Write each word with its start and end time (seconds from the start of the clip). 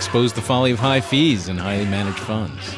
exposed 0.00 0.34
the 0.34 0.40
folly 0.40 0.70
of 0.70 0.78
high 0.78 0.98
fees 0.98 1.48
and 1.48 1.60
highly 1.60 1.84
managed 1.84 2.20
funds. 2.20 2.74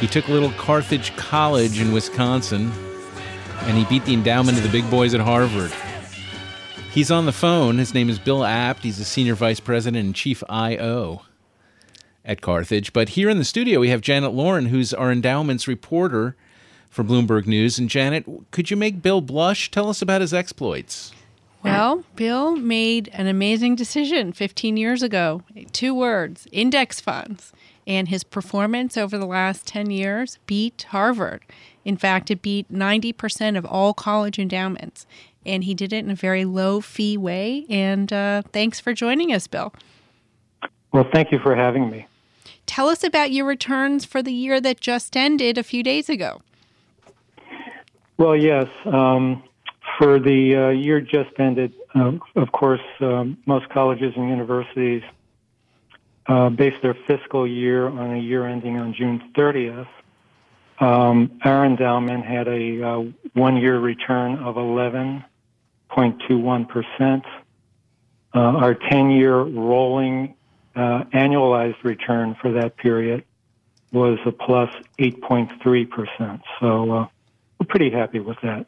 He 0.00 0.08
took 0.08 0.26
a 0.26 0.32
little 0.32 0.50
Carthage 0.54 1.14
College 1.14 1.80
in 1.80 1.92
Wisconsin 1.92 2.72
and 3.60 3.78
he 3.78 3.84
beat 3.84 4.04
the 4.06 4.12
endowment 4.12 4.58
of 4.58 4.64
the 4.64 4.68
big 4.68 4.90
boys 4.90 5.14
at 5.14 5.20
Harvard. 5.20 5.70
He's 6.90 7.12
on 7.12 7.26
the 7.26 7.32
phone. 7.32 7.78
His 7.78 7.94
name 7.94 8.10
is 8.10 8.18
Bill 8.18 8.44
Abt. 8.44 8.82
He's 8.82 8.98
the 8.98 9.04
senior 9.04 9.36
vice 9.36 9.60
president 9.60 10.04
and 10.04 10.16
chief 10.16 10.42
IO 10.48 11.22
at 12.24 12.40
Carthage. 12.40 12.92
But 12.92 13.10
here 13.10 13.30
in 13.30 13.38
the 13.38 13.44
studio, 13.44 13.78
we 13.78 13.90
have 13.90 14.00
Janet 14.00 14.34
Lorin, 14.34 14.66
who's 14.66 14.92
our 14.92 15.12
endowments 15.12 15.68
reporter 15.68 16.34
for 16.90 17.04
Bloomberg 17.04 17.46
News. 17.46 17.78
And 17.78 17.88
Janet, 17.88 18.26
could 18.50 18.68
you 18.68 18.76
make 18.76 19.00
Bill 19.00 19.20
blush? 19.20 19.70
Tell 19.70 19.88
us 19.88 20.02
about 20.02 20.22
his 20.22 20.34
exploits. 20.34 21.12
Well, 21.62 22.04
Bill 22.16 22.56
made 22.56 23.08
an 23.12 23.28
amazing 23.28 23.76
decision 23.76 24.32
15 24.32 24.76
years 24.76 25.02
ago. 25.02 25.42
Two 25.72 25.94
words 25.94 26.46
index 26.50 27.00
funds. 27.00 27.52
And 27.86 28.08
his 28.08 28.22
performance 28.24 28.96
over 28.96 29.18
the 29.18 29.26
last 29.26 29.66
10 29.66 29.90
years 29.90 30.38
beat 30.46 30.86
Harvard. 30.90 31.42
In 31.84 31.96
fact, 31.96 32.30
it 32.30 32.42
beat 32.42 32.72
90% 32.72 33.58
of 33.58 33.64
all 33.66 33.92
college 33.92 34.38
endowments. 34.38 35.06
And 35.44 35.64
he 35.64 35.74
did 35.74 35.92
it 35.92 36.04
in 36.04 36.10
a 36.10 36.14
very 36.14 36.44
low 36.44 36.80
fee 36.80 37.16
way. 37.16 37.66
And 37.68 38.12
uh, 38.12 38.42
thanks 38.52 38.78
for 38.78 38.92
joining 38.92 39.32
us, 39.32 39.46
Bill. 39.46 39.72
Well, 40.92 41.08
thank 41.12 41.32
you 41.32 41.38
for 41.40 41.56
having 41.56 41.90
me. 41.90 42.06
Tell 42.66 42.88
us 42.88 43.02
about 43.02 43.32
your 43.32 43.46
returns 43.46 44.04
for 44.04 44.22
the 44.22 44.32
year 44.32 44.60
that 44.60 44.80
just 44.80 45.16
ended 45.16 45.58
a 45.58 45.62
few 45.62 45.82
days 45.82 46.08
ago. 46.08 46.42
Well, 48.18 48.36
yes. 48.36 48.68
Um, 48.84 49.42
for 49.98 50.18
the 50.18 50.56
uh, 50.56 50.70
year 50.70 51.00
just 51.00 51.30
ended, 51.38 51.72
uh, 51.94 52.12
of 52.36 52.50
course, 52.52 52.80
um, 53.00 53.36
most 53.46 53.68
colleges 53.68 54.12
and 54.16 54.28
universities 54.28 55.02
uh, 56.26 56.48
base 56.50 56.74
their 56.82 56.96
fiscal 57.06 57.46
year 57.46 57.86
on 57.88 58.14
a 58.14 58.18
year 58.18 58.46
ending 58.46 58.78
on 58.78 58.92
June 58.94 59.32
30th. 59.36 59.86
Um, 60.78 61.38
our 61.44 61.64
endowment 61.64 62.24
had 62.24 62.48
a 62.48 62.82
uh, 62.82 63.04
one 63.34 63.56
year 63.56 63.78
return 63.78 64.38
of 64.38 64.56
11.21%. 64.56 67.22
Uh, 68.34 68.38
our 68.38 68.74
10 68.74 69.10
year 69.10 69.38
rolling 69.40 70.34
uh, 70.74 71.04
annualized 71.12 71.84
return 71.84 72.34
for 72.40 72.52
that 72.52 72.78
period 72.78 73.22
was 73.92 74.18
a 74.24 74.32
plus 74.32 74.70
8.3%. 74.98 76.40
So 76.60 77.10
we're 77.58 77.66
pretty 77.68 77.90
happy 77.90 78.20
with 78.20 78.38
that. 78.42 78.66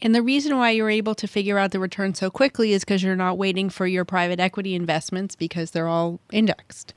And 0.00 0.14
the 0.14 0.22
reason 0.22 0.56
why 0.56 0.70
you're 0.70 0.90
able 0.90 1.14
to 1.16 1.26
figure 1.26 1.58
out 1.58 1.72
the 1.72 1.80
return 1.80 2.14
so 2.14 2.30
quickly 2.30 2.72
is 2.72 2.84
because 2.84 3.02
you're 3.02 3.16
not 3.16 3.36
waiting 3.36 3.68
for 3.68 3.86
your 3.86 4.04
private 4.04 4.38
equity 4.38 4.74
investments 4.74 5.34
because 5.34 5.72
they're 5.72 5.88
all 5.88 6.20
indexed. 6.32 6.94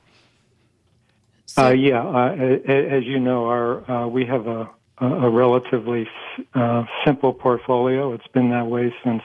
So, 1.46 1.66
uh, 1.66 1.70
yeah, 1.70 2.02
uh, 2.02 2.34
as 2.34 3.04
you 3.04 3.18
know, 3.18 3.46
our 3.46 3.90
uh, 3.90 4.06
we 4.06 4.24
have 4.24 4.46
a, 4.46 4.70
a 5.00 5.28
relatively 5.28 6.08
uh, 6.54 6.84
simple 7.04 7.32
portfolio. 7.32 8.14
It's 8.14 8.26
been 8.28 8.50
that 8.50 8.66
way 8.66 8.94
since 9.04 9.22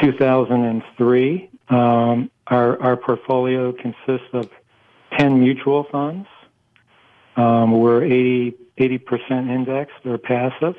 2003. 0.00 1.50
Um, 1.68 2.30
our 2.46 2.80
our 2.80 2.96
portfolio 2.96 3.72
consists 3.72 4.28
of 4.32 4.48
10 5.18 5.38
mutual 5.38 5.84
funds. 5.90 6.28
Um, 7.36 7.72
we're 7.72 8.04
80 8.04 8.98
percent 8.98 9.50
indexed 9.50 10.06
or 10.06 10.16
passive 10.16 10.76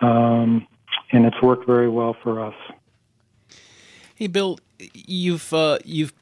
um, 0.00 0.66
and 1.12 1.26
it's 1.26 1.40
worked 1.42 1.66
very 1.66 1.88
well 1.88 2.16
for 2.22 2.44
us. 2.44 2.54
Hey, 4.14 4.26
Bill, 4.26 4.58
you've 4.94 5.52
uh, 5.52 5.78
you've 5.84 6.12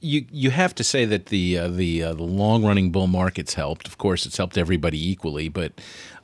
you 0.00 0.26
you 0.30 0.50
have 0.50 0.74
to 0.76 0.84
say 0.84 1.04
that 1.04 1.26
the 1.26 1.58
uh, 1.58 1.68
the 1.68 2.02
uh, 2.02 2.14
the 2.14 2.22
long 2.22 2.64
running 2.64 2.90
bull 2.90 3.06
market's 3.06 3.54
helped. 3.54 3.86
Of 3.86 3.98
course, 3.98 4.26
it's 4.26 4.36
helped 4.36 4.58
everybody 4.58 5.10
equally, 5.10 5.48
but. 5.48 5.72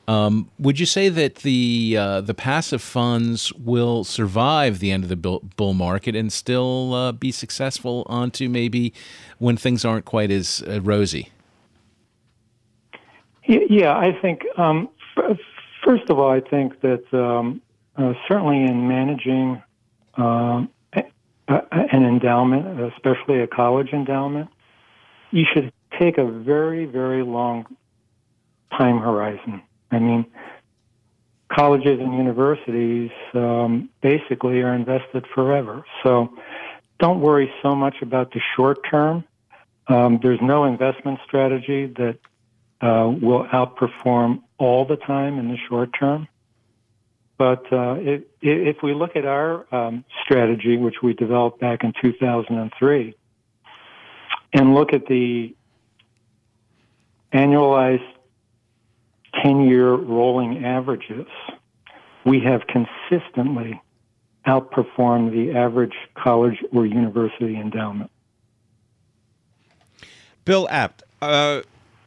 Um, 0.09 0.49
would 0.57 0.79
you 0.79 0.85
say 0.85 1.09
that 1.09 1.35
the 1.35 1.97
uh, 1.99 2.21
the 2.21 2.33
passive 2.33 2.81
funds 2.81 3.51
will 3.55 4.05
survive 4.05 4.79
the 4.79 4.89
end 4.89 5.03
of 5.03 5.09
the 5.09 5.17
bull 5.17 5.73
market 5.73 6.15
and 6.15 6.31
still 6.31 6.93
uh, 6.93 7.11
be 7.11 7.29
successful 7.29 8.05
onto 8.05 8.47
maybe 8.47 8.93
when 9.37 9.57
things 9.57 9.83
aren't 9.83 10.05
quite 10.05 10.31
as 10.31 10.63
uh, 10.65 10.79
rosy? 10.79 11.29
Yeah, 13.43 13.97
I 13.97 14.17
think 14.21 14.45
um, 14.57 14.87
First 15.87 16.09
of 16.09 16.19
all, 16.19 16.29
I 16.29 16.41
think 16.41 16.81
that 16.81 17.05
um, 17.13 17.61
uh, 17.95 18.11
certainly 18.27 18.61
in 18.61 18.89
managing 18.89 19.63
uh, 20.17 20.65
an 21.47 22.03
endowment, 22.03 22.91
especially 22.93 23.39
a 23.39 23.47
college 23.47 23.93
endowment, 23.93 24.49
you 25.31 25.45
should 25.53 25.71
take 25.97 26.17
a 26.17 26.25
very, 26.25 26.83
very 26.83 27.23
long 27.23 27.65
time 28.77 28.99
horizon. 28.99 29.61
I 29.89 29.99
mean, 29.99 30.25
colleges 31.49 32.01
and 32.01 32.17
universities 32.17 33.11
um, 33.33 33.87
basically 34.01 34.61
are 34.63 34.73
invested 34.73 35.25
forever. 35.33 35.85
So 36.03 36.33
don't 36.99 37.21
worry 37.21 37.49
so 37.63 37.75
much 37.75 38.01
about 38.01 38.33
the 38.33 38.41
short 38.57 38.79
term. 38.91 39.23
Um, 39.87 40.19
there's 40.21 40.41
no 40.41 40.65
investment 40.65 41.19
strategy 41.25 41.85
that 41.95 42.17
uh, 42.81 43.09
will 43.09 43.45
outperform 43.53 44.41
all 44.57 44.85
the 44.85 44.95
time 44.97 45.39
in 45.39 45.49
the 45.49 45.57
short 45.67 45.89
term. 45.97 46.27
But 47.37 47.71
uh, 47.71 47.97
if, 47.99 48.23
if 48.41 48.77
we 48.81 48.93
look 48.93 49.15
at 49.15 49.25
our 49.25 49.73
um, 49.73 50.03
strategy, 50.23 50.77
which 50.77 50.95
we 51.03 51.13
developed 51.13 51.59
back 51.59 51.83
in 51.83 51.93
2003, 52.01 53.15
and 54.53 54.73
look 54.73 54.93
at 54.93 55.05
the 55.05 55.55
annualized 57.33 58.01
10 59.43 59.67
year 59.67 59.93
rolling 59.93 60.65
averages, 60.65 61.27
we 62.25 62.39
have 62.39 62.61
consistently 62.67 63.81
outperformed 64.47 65.31
the 65.31 65.57
average 65.57 65.93
college 66.15 66.57
or 66.73 66.85
university 66.85 67.55
endowment. 67.55 68.09
Bill 70.45 70.67
Abt, 70.71 71.03
uh, 71.21 71.61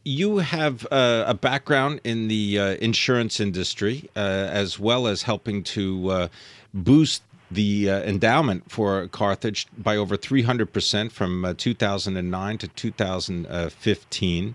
you 0.04 0.38
have 0.38 0.86
uh, 0.90 1.24
a 1.26 1.34
background 1.34 2.00
in 2.04 2.28
the 2.28 2.58
uh, 2.58 2.64
insurance 2.76 3.40
industry, 3.40 4.08
uh, 4.16 4.18
as 4.18 4.78
well 4.78 5.06
as 5.06 5.22
helping 5.22 5.62
to 5.62 6.10
uh, 6.10 6.28
boost 6.72 7.22
the 7.50 7.90
uh, 7.90 8.00
endowment 8.02 8.70
for 8.70 9.08
Carthage 9.08 9.66
by 9.76 9.96
over 9.96 10.16
300% 10.16 11.10
from 11.10 11.44
uh, 11.44 11.54
2009 11.56 12.58
to 12.58 12.68
2015. 12.68 14.54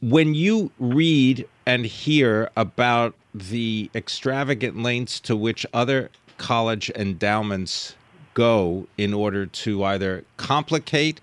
When 0.00 0.34
you 0.34 0.70
read 0.78 1.46
and 1.66 1.86
hear 1.86 2.50
about 2.56 3.14
the 3.34 3.90
extravagant 3.94 4.82
lengths 4.82 5.20
to 5.20 5.36
which 5.36 5.66
other 5.72 6.10
college 6.38 6.90
endowments 6.90 7.94
go 8.34 8.86
in 8.98 9.14
order 9.14 9.46
to 9.46 9.84
either 9.84 10.24
complicate 10.36 11.20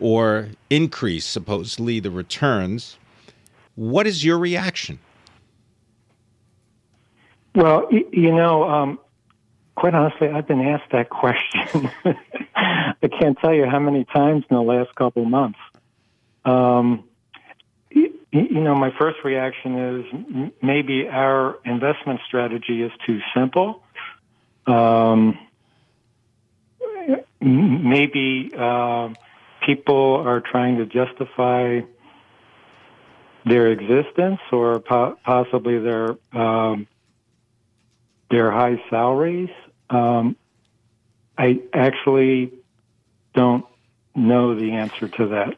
or 0.00 0.48
increase 0.70 1.24
supposedly 1.24 2.00
the 2.00 2.10
returns. 2.10 2.96
What 3.76 4.06
is 4.06 4.24
your 4.24 4.38
reaction? 4.38 4.98
Well, 7.54 7.88
you 7.90 8.32
know, 8.32 8.68
um, 8.68 8.98
quite 9.76 9.94
honestly, 9.94 10.28
I've 10.28 10.46
been 10.46 10.60
asked 10.60 10.90
that 10.92 11.10
question. 11.10 11.90
I 12.54 13.08
can't 13.20 13.38
tell 13.38 13.54
you 13.54 13.66
how 13.66 13.78
many 13.78 14.04
times 14.04 14.44
in 14.48 14.56
the 14.56 14.62
last 14.62 14.94
couple 14.96 15.24
months. 15.24 15.58
Um, 16.44 17.04
you, 17.90 18.12
you 18.32 18.60
know, 18.60 18.74
my 18.74 18.92
first 18.98 19.18
reaction 19.24 19.78
is 19.78 20.50
maybe 20.62 21.06
our 21.08 21.58
investment 21.64 22.20
strategy 22.26 22.82
is 22.82 22.90
too 23.06 23.20
simple. 23.34 23.82
Um, 24.66 25.38
maybe 27.40 28.50
uh, 28.56 29.10
people 29.64 30.16
are 30.26 30.40
trying 30.40 30.78
to 30.78 30.86
justify 30.86 31.80
their 33.46 33.68
existence 33.68 34.40
or 34.52 34.80
po- 34.80 35.16
possibly 35.24 35.78
their 35.78 36.16
um, 36.32 36.86
their 38.30 38.50
high 38.50 38.82
salaries. 38.90 39.50
Um, 39.90 40.36
I 41.36 41.60
actually 41.72 42.52
don't 43.34 43.64
know 44.14 44.54
the 44.54 44.72
answer 44.72 45.08
to 45.08 45.26
that. 45.28 45.56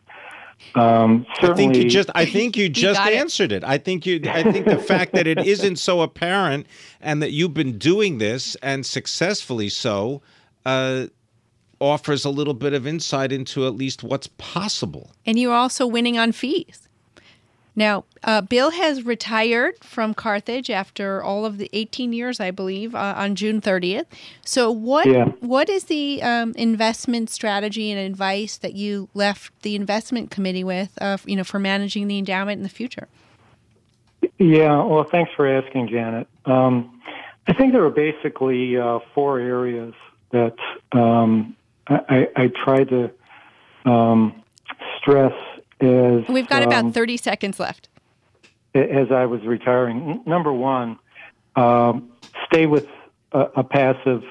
Um, 0.75 1.27
I 1.43 1.53
think 1.55 1.77
you 1.77 1.89
just 1.89 2.11
I 2.15 2.25
think 2.27 2.57
you 2.57 2.65
You 2.65 2.71
just 2.71 2.99
got 2.99 3.13
it. 3.13 3.17
answered 3.17 3.53
it. 3.53 3.63
I 3.63 3.79
think 3.79 4.05
you 4.07 4.21
I 4.29 4.43
think 4.43 4.67
the 4.67 4.79
fact 4.79 5.13
that 5.13 5.27
it 5.27 5.39
isn't 5.39 5.77
so 5.77 6.01
apparent 6.01 6.67
and 7.01 7.23
that 7.23 7.33
you've 7.33 7.55
been 7.55 7.79
doing 7.79 8.19
this 8.19 8.57
and 8.57 8.85
successfully 8.85 9.69
so 9.69 10.23
uh, 10.65 11.07
offers 11.81 12.25
a 12.25 12.31
little 12.31 12.55
bit 12.55 12.73
of 12.73 12.87
insight 12.87 13.33
into 13.33 13.67
at 13.67 13.75
least 13.75 14.03
what's 14.03 14.29
possible. 14.39 15.13
And 15.25 15.39
you're 15.39 15.55
also 15.55 15.87
winning 15.87 16.19
on 16.19 16.33
fees. 16.33 16.89
Now, 17.79 18.05
uh, 18.25 18.41
Bill 18.41 18.71
has 18.71 19.05
retired 19.05 19.75
from 19.85 20.15
Carthage 20.15 20.71
after 20.71 21.23
all 21.23 21.45
of 21.45 21.59
the 21.59 21.69
18 21.75 22.15
years, 22.15 22.41
I 22.41 22.51
believe, 22.51 22.95
uh, 22.95 23.15
on 23.19 23.35
June 23.35 23.61
30th. 23.61 24.07
So, 24.43 24.71
what 24.71 25.07
Yeah. 25.07 25.27
what 25.41 25.69
is 25.69 25.85
the 25.85 26.23
um, 26.23 26.55
investment 26.57 27.29
strategy 27.29 27.91
and 27.91 28.01
advice 28.01 28.57
that 28.57 28.73
you 28.73 29.11
left 29.13 29.53
the 29.61 29.77
investment 29.77 30.31
committee 30.31 30.65
with, 30.65 30.97
uh, 31.03 31.19
you 31.27 31.37
know, 31.37 31.45
for 31.45 31.59
managing 31.59 32.09
the 32.09 32.17
endowment 32.17 32.59
in 32.59 32.63
the 32.63 32.71
future? 32.71 33.09
Yeah, 34.39 34.83
well, 34.83 35.05
thanks 35.05 35.31
for 35.37 35.47
asking, 35.47 35.89
Janet. 35.89 36.27
Um, 36.47 37.01
I 37.47 37.53
think 37.53 37.73
there 37.73 37.85
are 37.85 37.91
basically 37.91 38.79
uh, 38.79 39.01
four 39.15 39.39
areas 39.39 39.93
that 40.31 40.57
um, 40.93 41.55
I, 41.89 42.01
I, 42.09 42.29
I 42.37 42.49
tried 42.65 42.89
to 42.89 43.11
um, 43.85 44.43
stress 44.99 45.33
as 45.81 46.25
We've 46.29 46.49
got 46.49 46.63
um, 46.63 46.69
about 46.69 46.95
30 46.95 47.17
seconds 47.17 47.61
left. 47.61 47.89
as 48.75 49.11
I 49.11 49.27
was 49.27 49.43
retiring. 49.45 50.23
Number 50.27 50.53
one, 50.53 50.99
um, 51.55 52.11
stay 52.47 52.67
with 52.67 52.87
a, 53.33 53.41
a 53.57 53.65
passive, 53.65 54.23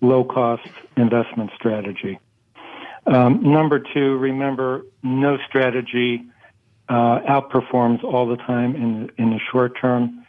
low 0.00 0.24
cost 0.24 0.68
investment 0.96 1.50
strategy. 1.56 2.18
Um, 3.06 3.42
number 3.42 3.80
two, 3.80 4.16
remember 4.18 4.86
no 5.02 5.36
strategy 5.48 6.24
uh, 6.88 7.20
outperforms 7.28 8.04
all 8.04 8.28
the 8.28 8.36
time 8.36 8.76
in 8.76 9.10
in 9.18 9.30
the 9.30 9.40
short 9.50 9.72
term, 9.80 10.24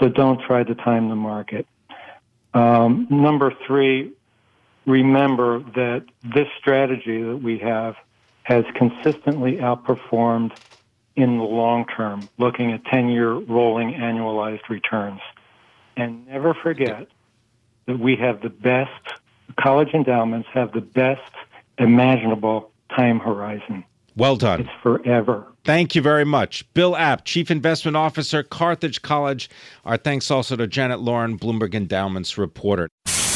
so 0.00 0.08
don't 0.08 0.40
try 0.42 0.64
to 0.64 0.74
time 0.74 1.08
the 1.08 1.14
market. 1.14 1.66
Um, 2.52 3.06
number 3.10 3.52
three, 3.66 4.12
remember 4.86 5.60
that 5.74 6.04
this 6.22 6.48
strategy 6.58 7.22
that 7.22 7.38
we 7.38 7.58
have 7.58 7.96
has 8.44 8.64
consistently 8.74 9.56
outperformed 9.56 10.56
in 11.16 11.38
the 11.38 11.44
long 11.44 11.84
term, 11.86 12.28
looking 12.38 12.72
at 12.72 12.84
10 12.86 13.08
year 13.08 13.32
rolling 13.32 13.94
annualized 13.94 14.68
returns. 14.68 15.20
And 15.96 16.26
never 16.26 16.54
forget 16.54 17.08
that 17.86 17.98
we 17.98 18.16
have 18.16 18.42
the 18.42 18.50
best, 18.50 18.90
college 19.58 19.94
endowments 19.94 20.48
have 20.52 20.72
the 20.72 20.80
best 20.80 21.32
imaginable 21.78 22.70
time 22.94 23.18
horizon. 23.18 23.84
Well 24.14 24.36
done. 24.36 24.60
It's 24.60 24.70
forever. 24.82 25.46
Thank 25.64 25.94
you 25.94 26.00
very 26.00 26.24
much. 26.24 26.64
Bill 26.72 26.96
Abt, 26.96 27.24
Chief 27.24 27.50
Investment 27.50 27.96
Officer, 27.96 28.42
Carthage 28.42 29.02
College. 29.02 29.50
Our 29.84 29.96
thanks 29.96 30.30
also 30.30 30.56
to 30.56 30.66
Janet 30.66 31.00
Lorin, 31.00 31.38
Bloomberg 31.38 31.74
Endowments 31.74 32.38
reporter. 32.38 32.88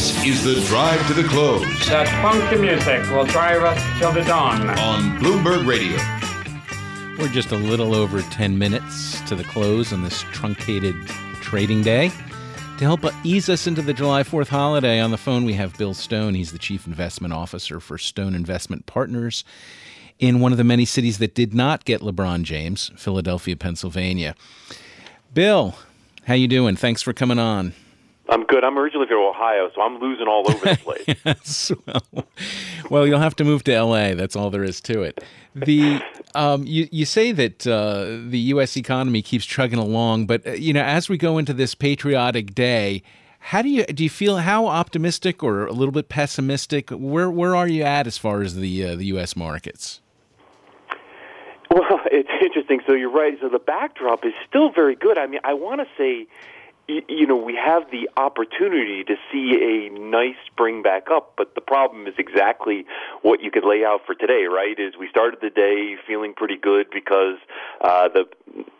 This 0.00 0.24
is 0.24 0.42
the 0.42 0.66
drive 0.66 1.06
to 1.08 1.12
the 1.12 1.28
close 1.28 1.60
That 1.88 2.08
funky 2.22 2.56
music 2.56 3.02
will 3.10 3.26
drive 3.26 3.62
us 3.62 3.98
till 3.98 4.10
the 4.10 4.24
dawn. 4.24 4.66
on 4.70 5.18
Bloomberg 5.18 5.66
Radio. 5.66 5.98
We're 7.18 7.30
just 7.30 7.52
a 7.52 7.56
little 7.56 7.94
over 7.94 8.22
10 8.22 8.56
minutes 8.56 9.20
to 9.28 9.36
the 9.36 9.44
close 9.44 9.92
on 9.92 10.02
this 10.02 10.22
truncated 10.32 10.96
trading 11.42 11.82
day. 11.82 12.08
To 12.78 12.84
help 12.84 13.04
ease 13.24 13.50
us 13.50 13.66
into 13.66 13.82
the 13.82 13.92
July 13.92 14.22
4th 14.22 14.48
holiday, 14.48 15.00
on 15.00 15.10
the 15.10 15.18
phone 15.18 15.44
we 15.44 15.52
have 15.52 15.76
Bill 15.76 15.92
Stone. 15.92 16.34
He's 16.34 16.52
the 16.52 16.58
Chief 16.58 16.86
Investment 16.86 17.34
Officer 17.34 17.78
for 17.78 17.98
Stone 17.98 18.34
Investment 18.34 18.86
Partners 18.86 19.44
in 20.18 20.40
one 20.40 20.52
of 20.52 20.56
the 20.56 20.64
many 20.64 20.86
cities 20.86 21.18
that 21.18 21.34
did 21.34 21.52
not 21.52 21.84
get 21.84 22.00
LeBron 22.00 22.44
James, 22.44 22.90
Philadelphia, 22.96 23.54
Pennsylvania. 23.54 24.34
Bill, 25.34 25.74
how 26.24 26.32
you 26.32 26.48
doing? 26.48 26.74
Thanks 26.74 27.02
for 27.02 27.12
coming 27.12 27.38
on. 27.38 27.74
I'm 28.30 28.44
good. 28.44 28.62
I'm 28.62 28.78
originally 28.78 29.08
from 29.08 29.18
Ohio, 29.18 29.70
so 29.74 29.82
I'm 29.82 29.98
losing 29.98 30.28
all 30.28 30.48
over 30.48 30.64
the 30.64 30.76
place. 30.82 31.16
Yes, 31.24 31.72
well, 31.86 32.26
well, 32.88 33.06
you'll 33.06 33.18
have 33.18 33.34
to 33.36 33.44
move 33.44 33.64
to 33.64 33.74
L.A. 33.74 34.14
That's 34.14 34.36
all 34.36 34.50
there 34.50 34.62
is 34.62 34.80
to 34.82 35.02
it. 35.02 35.22
The 35.54 36.00
um, 36.34 36.64
you 36.64 36.88
you 36.92 37.04
say 37.04 37.32
that 37.32 37.66
uh, 37.66 38.04
the 38.30 38.38
U.S. 38.54 38.76
economy 38.76 39.20
keeps 39.20 39.44
chugging 39.44 39.80
along, 39.80 40.26
but 40.26 40.46
uh, 40.46 40.52
you 40.52 40.72
know, 40.72 40.82
as 40.82 41.08
we 41.08 41.18
go 41.18 41.38
into 41.38 41.52
this 41.52 41.74
patriotic 41.74 42.54
day, 42.54 43.02
how 43.40 43.62
do 43.62 43.68
you 43.68 43.84
do 43.84 44.04
you 44.04 44.10
feel? 44.10 44.36
How 44.36 44.66
optimistic 44.66 45.42
or 45.42 45.66
a 45.66 45.72
little 45.72 45.92
bit 45.92 46.08
pessimistic? 46.08 46.90
Where 46.90 47.30
where 47.30 47.56
are 47.56 47.66
you 47.66 47.82
at 47.82 48.06
as 48.06 48.16
far 48.16 48.42
as 48.42 48.54
the 48.54 48.84
uh, 48.84 48.96
the 48.96 49.06
U.S. 49.06 49.34
markets? 49.34 50.00
Well, 51.70 52.00
it's 52.06 52.30
interesting. 52.42 52.80
So 52.86 52.94
you're 52.94 53.10
right. 53.10 53.36
So 53.40 53.48
the 53.48 53.58
backdrop 53.58 54.24
is 54.24 54.32
still 54.48 54.70
very 54.70 54.94
good. 54.94 55.18
I 55.18 55.26
mean, 55.26 55.40
I 55.42 55.54
want 55.54 55.80
to 55.80 55.86
say, 55.96 56.26
you 57.08 57.26
know, 57.26 57.36
we 57.36 57.54
have 57.54 57.90
the 57.90 58.08
opportunity 58.16 59.04
to 59.04 59.14
see 59.30 59.88
a 59.90 59.98
nice 59.98 60.36
spring 60.46 60.82
back 60.82 61.08
up, 61.10 61.34
but 61.36 61.54
the 61.54 61.60
problem 61.60 62.06
is 62.06 62.14
exactly 62.18 62.84
what 63.22 63.40
you 63.42 63.50
could 63.50 63.64
lay 63.64 63.84
out 63.84 64.00
for 64.06 64.14
today, 64.14 64.44
right? 64.44 64.78
Is 64.78 64.94
we 64.98 65.08
started 65.08 65.40
the 65.40 65.50
day 65.50 65.96
feeling 66.06 66.34
pretty 66.34 66.56
good 66.56 66.86
because 66.92 67.36
uh, 67.80 68.08
the 68.08 68.20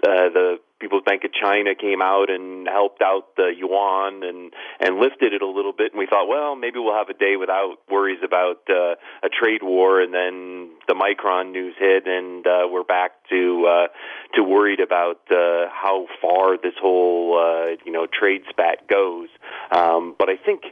uh, 0.02 0.28
the 0.30 0.58
People's 0.80 1.02
Bank 1.04 1.24
of 1.24 1.32
China 1.32 1.74
came 1.74 2.00
out 2.00 2.30
and 2.30 2.66
helped 2.66 3.02
out 3.02 3.36
the 3.36 3.52
yuan 3.56 4.22
and 4.24 4.52
and 4.80 4.98
lifted 4.98 5.32
it 5.34 5.42
a 5.42 5.46
little 5.46 5.72
bit, 5.72 5.92
and 5.92 5.98
we 5.98 6.06
thought, 6.06 6.26
well, 6.26 6.56
maybe 6.56 6.78
we'll 6.78 6.96
have 6.96 7.10
a 7.10 7.14
day 7.14 7.36
without 7.36 7.76
worries 7.90 8.20
about 8.24 8.62
uh, 8.70 8.94
a 9.22 9.28
trade 9.28 9.62
war, 9.62 10.00
and 10.00 10.14
then 10.14 10.70
the 10.88 10.94
Micron 10.94 11.52
news 11.52 11.74
hit, 11.78 12.06
and 12.06 12.46
uh, 12.46 12.66
we're 12.70 12.84
back 12.84 13.12
to 13.28 13.66
uh, 13.68 13.86
to 14.34 14.42
worried 14.42 14.80
about 14.80 15.20
uh, 15.30 15.68
how 15.70 16.06
far 16.22 16.56
this 16.56 16.74
whole 16.80 17.38
uh, 17.38 17.76
you 17.84 17.92
know 17.92 18.06
trade 18.06 18.42
spat 18.48 18.88
goes. 18.88 19.28
Um, 19.70 20.14
but 20.18 20.30
I 20.30 20.36
think 20.36 20.62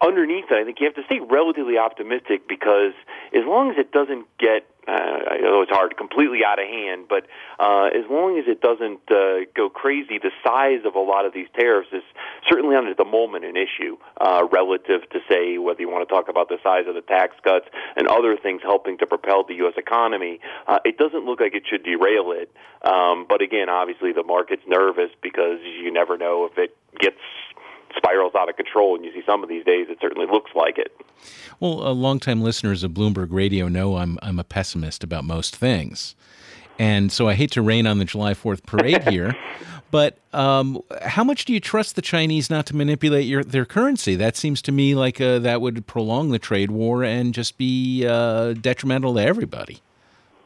underneath 0.00 0.48
that, 0.50 0.58
I 0.58 0.64
think 0.64 0.78
you 0.80 0.86
have 0.86 0.94
to 0.96 1.04
stay 1.06 1.20
relatively 1.20 1.78
optimistic 1.78 2.48
because 2.48 2.92
as 3.32 3.42
long 3.44 3.70
as 3.70 3.76
it 3.78 3.92
doesn't 3.92 4.26
get, 4.38 4.66
uh, 4.86 4.92
I 4.92 5.38
know 5.38 5.62
it's 5.62 5.72
hard, 5.72 5.96
completely 5.96 6.40
out 6.46 6.60
of 6.60 6.68
hand, 6.68 7.06
but 7.08 7.26
uh, 7.58 7.86
as 7.86 8.04
long 8.08 8.38
as 8.38 8.44
it 8.46 8.60
doesn't 8.60 9.00
uh, 9.10 9.48
go 9.56 9.68
crazy, 9.68 10.18
the 10.18 10.30
size 10.46 10.86
of 10.86 10.94
a 10.94 11.00
lot 11.00 11.24
of 11.26 11.32
these 11.32 11.48
tariffs 11.58 11.88
is 11.92 12.04
certainly 12.48 12.76
under 12.76 12.94
the 12.94 13.04
moment 13.04 13.44
an 13.44 13.56
issue 13.56 13.96
uh, 14.20 14.46
relative 14.52 15.08
to, 15.10 15.18
say, 15.28 15.58
whether 15.58 15.80
you 15.80 15.90
want 15.90 16.06
to 16.06 16.14
talk 16.14 16.28
about 16.28 16.48
the 16.48 16.58
size 16.62 16.84
of 16.86 16.94
the 16.94 17.02
tax 17.02 17.34
cuts 17.42 17.66
and 17.96 18.06
other 18.06 18.36
things 18.36 18.62
helping 18.62 18.98
to 18.98 19.06
propel 19.06 19.44
the 19.44 19.54
U.S. 19.66 19.74
economy. 19.76 20.38
Uh, 20.68 20.78
it 20.84 20.98
doesn't 20.98 21.24
look 21.24 21.40
like 21.40 21.54
it 21.54 21.64
should 21.68 21.82
derail 21.82 22.30
it. 22.30 22.52
Um, 22.86 23.26
but 23.28 23.42
again, 23.42 23.68
obviously, 23.68 24.12
the 24.12 24.22
market's 24.22 24.62
nervous 24.68 25.10
because 25.20 25.58
you 25.82 25.90
never 25.90 26.16
know 26.16 26.48
if 26.50 26.56
it 26.58 26.76
gets 27.00 27.18
spirals 27.96 28.34
out 28.34 28.48
of 28.48 28.56
control, 28.56 28.96
and 28.96 29.04
you 29.04 29.12
see 29.12 29.22
some 29.26 29.42
of 29.42 29.48
these 29.48 29.64
days 29.64 29.86
it 29.88 29.98
certainly 30.00 30.26
looks 30.26 30.50
like 30.54 30.78
it. 30.78 30.96
Well, 31.60 31.86
uh, 31.86 31.92
longtime 31.92 32.42
listeners 32.42 32.82
of 32.82 32.92
Bloomberg 32.92 33.28
Radio 33.30 33.68
know 33.68 33.96
I'm 33.96 34.18
I'm 34.22 34.38
a 34.38 34.44
pessimist 34.44 35.04
about 35.04 35.24
most 35.24 35.56
things, 35.56 36.14
and 36.78 37.10
so 37.10 37.28
I 37.28 37.34
hate 37.34 37.50
to 37.52 37.62
rain 37.62 37.86
on 37.86 37.98
the 37.98 38.04
July 38.04 38.34
Fourth 38.34 38.64
parade 38.66 39.02
here. 39.08 39.34
But 39.90 40.18
um, 40.32 40.82
how 41.02 41.24
much 41.24 41.44
do 41.44 41.52
you 41.52 41.60
trust 41.60 41.96
the 41.96 42.02
Chinese 42.02 42.50
not 42.50 42.66
to 42.66 42.76
manipulate 42.76 43.26
your 43.26 43.44
their 43.44 43.64
currency? 43.64 44.16
That 44.16 44.36
seems 44.36 44.60
to 44.62 44.72
me 44.72 44.94
like 44.94 45.20
uh, 45.20 45.38
that 45.40 45.60
would 45.60 45.86
prolong 45.86 46.30
the 46.30 46.38
trade 46.38 46.70
war 46.70 47.04
and 47.04 47.32
just 47.32 47.56
be 47.56 48.06
uh, 48.06 48.54
detrimental 48.54 49.14
to 49.14 49.20
everybody. 49.22 49.80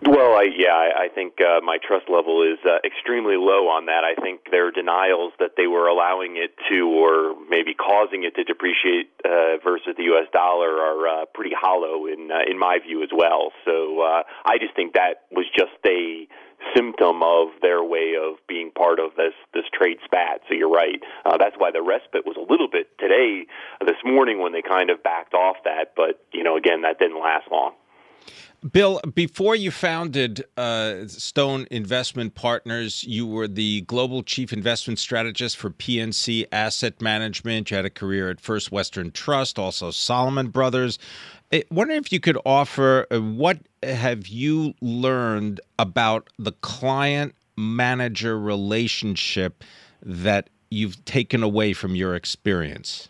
Well, 0.03 0.33
I, 0.33 0.49
yeah, 0.57 0.73
I, 0.73 1.05
I 1.05 1.09
think 1.15 1.35
uh, 1.45 1.61
my 1.61 1.77
trust 1.77 2.09
level 2.09 2.43
is 2.43 2.59
uh, 2.65 2.79
extremely 2.85 3.37
low 3.37 3.69
on 3.69 3.85
that. 3.87 4.01
I 4.01 4.15
think 4.21 4.49
their 4.51 4.71
denials 4.71 5.35
that 5.39 5.53
they 5.59 5.67
were 5.67 5.89
allowing 5.89 6.37
it 6.41 6.57
to, 6.73 6.89
or 6.89 7.37
maybe 7.51 7.75
causing 7.75 8.25
it 8.25 8.35
to 8.37 8.45
depreciate 8.45 9.13
uh, 9.25 9.61
versus 9.63 9.93
the 9.99 10.05
U.S. 10.17 10.25
dollar, 10.33 10.73
are 10.73 11.07
uh, 11.07 11.25
pretty 11.35 11.53
hollow 11.53 12.07
in 12.07 12.31
uh, 12.33 12.49
in 12.51 12.59
my 12.59 12.79
view 12.81 13.03
as 13.03 13.11
well. 13.13 13.53
So 13.67 14.01
uh, 14.01 14.23
I 14.47 14.57
just 14.57 14.75
think 14.75 14.95
that 14.95 15.29
was 15.31 15.45
just 15.53 15.77
a 15.85 16.27
symptom 16.75 17.23
of 17.23 17.49
their 17.61 17.85
way 17.85 18.17
of 18.17 18.41
being 18.49 18.71
part 18.73 19.01
of 19.01 19.13
this 19.17 19.37
this 19.53 19.69
trade 19.69 19.99
spat. 20.05 20.41
So 20.49 20.55
you're 20.55 20.73
right. 20.73 21.01
Uh, 21.27 21.37
that's 21.37 21.57
why 21.59 21.73
the 21.73 21.83
respite 21.83 22.25
was 22.25 22.41
a 22.41 22.47
little 22.51 22.69
bit 22.73 22.89
today, 22.99 23.45
this 23.85 24.01
morning 24.03 24.41
when 24.41 24.53
they 24.53 24.63
kind 24.63 24.89
of 24.89 25.03
backed 25.03 25.35
off 25.35 25.57
that. 25.65 25.93
But 25.95 26.25
you 26.33 26.43
know, 26.43 26.57
again, 26.57 26.83
that 26.89 26.99
didn't 26.99 27.21
last 27.21 27.53
long. 27.53 27.77
Bill, 28.69 29.01
before 29.15 29.57
you 29.57 29.71
founded 29.71 30.45
uh, 30.59 31.07
Stone 31.07 31.67
Investment 31.71 32.35
Partners, 32.35 33.05
you 33.05 33.27
were 33.27 33.49
the 33.49 33.81
global 33.83 34.23
chief 34.23 34.53
investment 34.53 34.99
strategist 34.99 35.57
for 35.57 35.71
PNC 35.71 36.45
Asset 36.53 37.01
Management. 37.01 37.71
You 37.71 37.77
had 37.77 37.87
a 37.87 37.91
career 37.91 38.29
at 38.29 38.39
First 38.39 38.71
Western 38.71 39.13
Trust, 39.13 39.59
also 39.59 39.91
Salomon 39.91 40.49
Brothers. 40.49 40.99
I 41.53 41.65
wonder 41.71 41.95
if 41.95 42.13
you 42.13 42.21
could 42.21 42.39
offer 42.45 43.07
uh, 43.11 43.21
what 43.21 43.61
have 43.83 44.29
you 44.29 44.75
learned 44.83 45.61
about 45.79 46.29
the 46.39 46.53
client 46.53 47.35
manager 47.57 48.39
relationship 48.39 49.65
that 50.03 50.51
you've 50.71 51.03
taken 51.07 51.43
away 51.43 51.73
from 51.73 51.95
your 51.95 52.15
experience? 52.15 53.10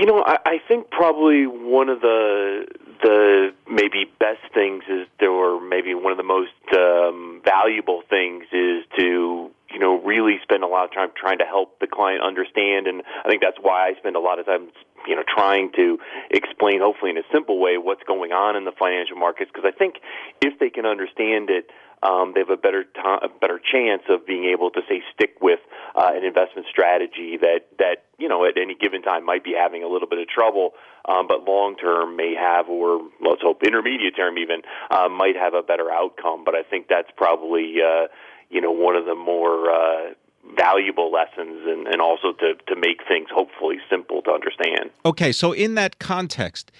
You 0.00 0.06
know, 0.06 0.24
I, 0.24 0.38
I 0.46 0.56
think 0.66 0.88
probably 0.90 1.46
one 1.46 1.90
of 1.90 2.00
the 2.00 2.64
the 3.02 3.52
maybe 3.68 4.10
best 4.18 4.40
things 4.54 4.82
is 4.88 5.06
there, 5.18 5.30
or 5.30 5.60
maybe 5.60 5.92
one 5.94 6.10
of 6.10 6.16
the 6.16 6.24
most 6.24 6.56
um, 6.72 7.42
valuable 7.44 8.00
things 8.08 8.44
is 8.50 8.84
to 8.96 9.50
you 9.70 9.78
know 9.78 10.00
really 10.00 10.38
spend 10.42 10.64
a 10.64 10.66
lot 10.66 10.86
of 10.86 10.94
time 10.94 11.10
trying 11.14 11.36
to 11.40 11.44
help 11.44 11.80
the 11.80 11.86
client 11.86 12.22
understand, 12.24 12.86
and 12.86 13.02
I 13.26 13.28
think 13.28 13.42
that's 13.42 13.58
why 13.60 13.90
I 13.90 13.94
spend 13.98 14.16
a 14.16 14.20
lot 14.20 14.38
of 14.38 14.46
time 14.46 14.68
you 15.06 15.16
know 15.16 15.22
trying 15.28 15.70
to 15.76 15.98
explain, 16.30 16.80
hopefully 16.80 17.10
in 17.10 17.18
a 17.18 17.28
simple 17.30 17.60
way, 17.60 17.76
what's 17.76 18.02
going 18.04 18.32
on 18.32 18.56
in 18.56 18.64
the 18.64 18.72
financial 18.72 19.18
markets. 19.18 19.50
Because 19.52 19.68
I 19.68 19.76
think 19.76 19.96
if 20.40 20.58
they 20.58 20.70
can 20.70 20.86
understand 20.86 21.50
it, 21.50 21.68
um, 22.02 22.32
they 22.32 22.40
have 22.40 22.48
a 22.48 22.56
better 22.56 22.84
to- 22.84 23.20
a 23.24 23.28
better 23.28 23.60
chance 23.60 24.02
of 24.08 24.24
being 24.24 24.46
able 24.46 24.70
to 24.70 24.80
say 24.88 25.02
stick 25.12 25.36
with 25.42 25.60
uh, 25.94 26.12
an 26.14 26.24
investment 26.24 26.66
strategy 26.70 27.36
that 27.36 27.68
that 27.78 27.99
know 28.30 28.46
at 28.46 28.56
any 28.56 28.74
given 28.74 29.02
time 29.02 29.26
might 29.26 29.44
be 29.44 29.52
having 29.52 29.82
a 29.82 29.88
little 29.88 30.08
bit 30.08 30.18
of 30.18 30.28
trouble, 30.28 30.72
um, 31.04 31.26
but 31.28 31.44
long 31.44 31.76
term 31.76 32.16
may 32.16 32.34
have, 32.34 32.68
or 32.68 33.02
let's 33.20 33.42
hope 33.42 33.62
intermediate 33.62 34.16
term 34.16 34.38
even 34.38 34.62
uh, 34.90 35.08
might 35.08 35.36
have 35.36 35.54
a 35.54 35.62
better 35.62 35.90
outcome. 35.90 36.44
But 36.44 36.54
I 36.54 36.62
think 36.62 36.86
that's 36.88 37.10
probably 37.16 37.76
uh, 37.84 38.06
you 38.48 38.60
know 38.60 38.72
one 38.72 38.96
of 38.96 39.04
the 39.04 39.14
more 39.14 39.70
uh, 39.70 40.14
valuable 40.56 41.12
lessons, 41.12 41.60
and, 41.66 41.86
and 41.86 42.00
also 42.00 42.32
to 42.32 42.54
to 42.68 42.76
make 42.76 43.00
things 43.06 43.28
hopefully 43.34 43.76
simple 43.90 44.22
to 44.22 44.30
understand. 44.30 44.90
Okay, 45.04 45.32
so 45.32 45.52
in 45.52 45.74
that 45.74 45.98
context, 45.98 46.72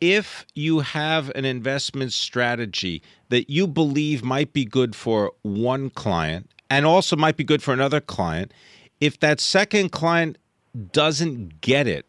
if 0.00 0.44
you 0.54 0.80
have 0.80 1.30
an 1.34 1.44
investment 1.44 2.12
strategy 2.12 3.02
that 3.28 3.48
you 3.48 3.66
believe 3.66 4.22
might 4.22 4.52
be 4.52 4.64
good 4.64 4.94
for 4.94 5.32
one 5.42 5.90
client 5.90 6.50
and 6.68 6.84
also 6.84 7.16
might 7.16 7.36
be 7.36 7.44
good 7.44 7.62
for 7.62 7.72
another 7.72 8.00
client, 8.00 8.52
if 9.00 9.18
that 9.20 9.40
second 9.40 9.92
client 9.92 10.36
doesn't 10.76 11.60
get 11.60 11.86
it, 11.86 12.06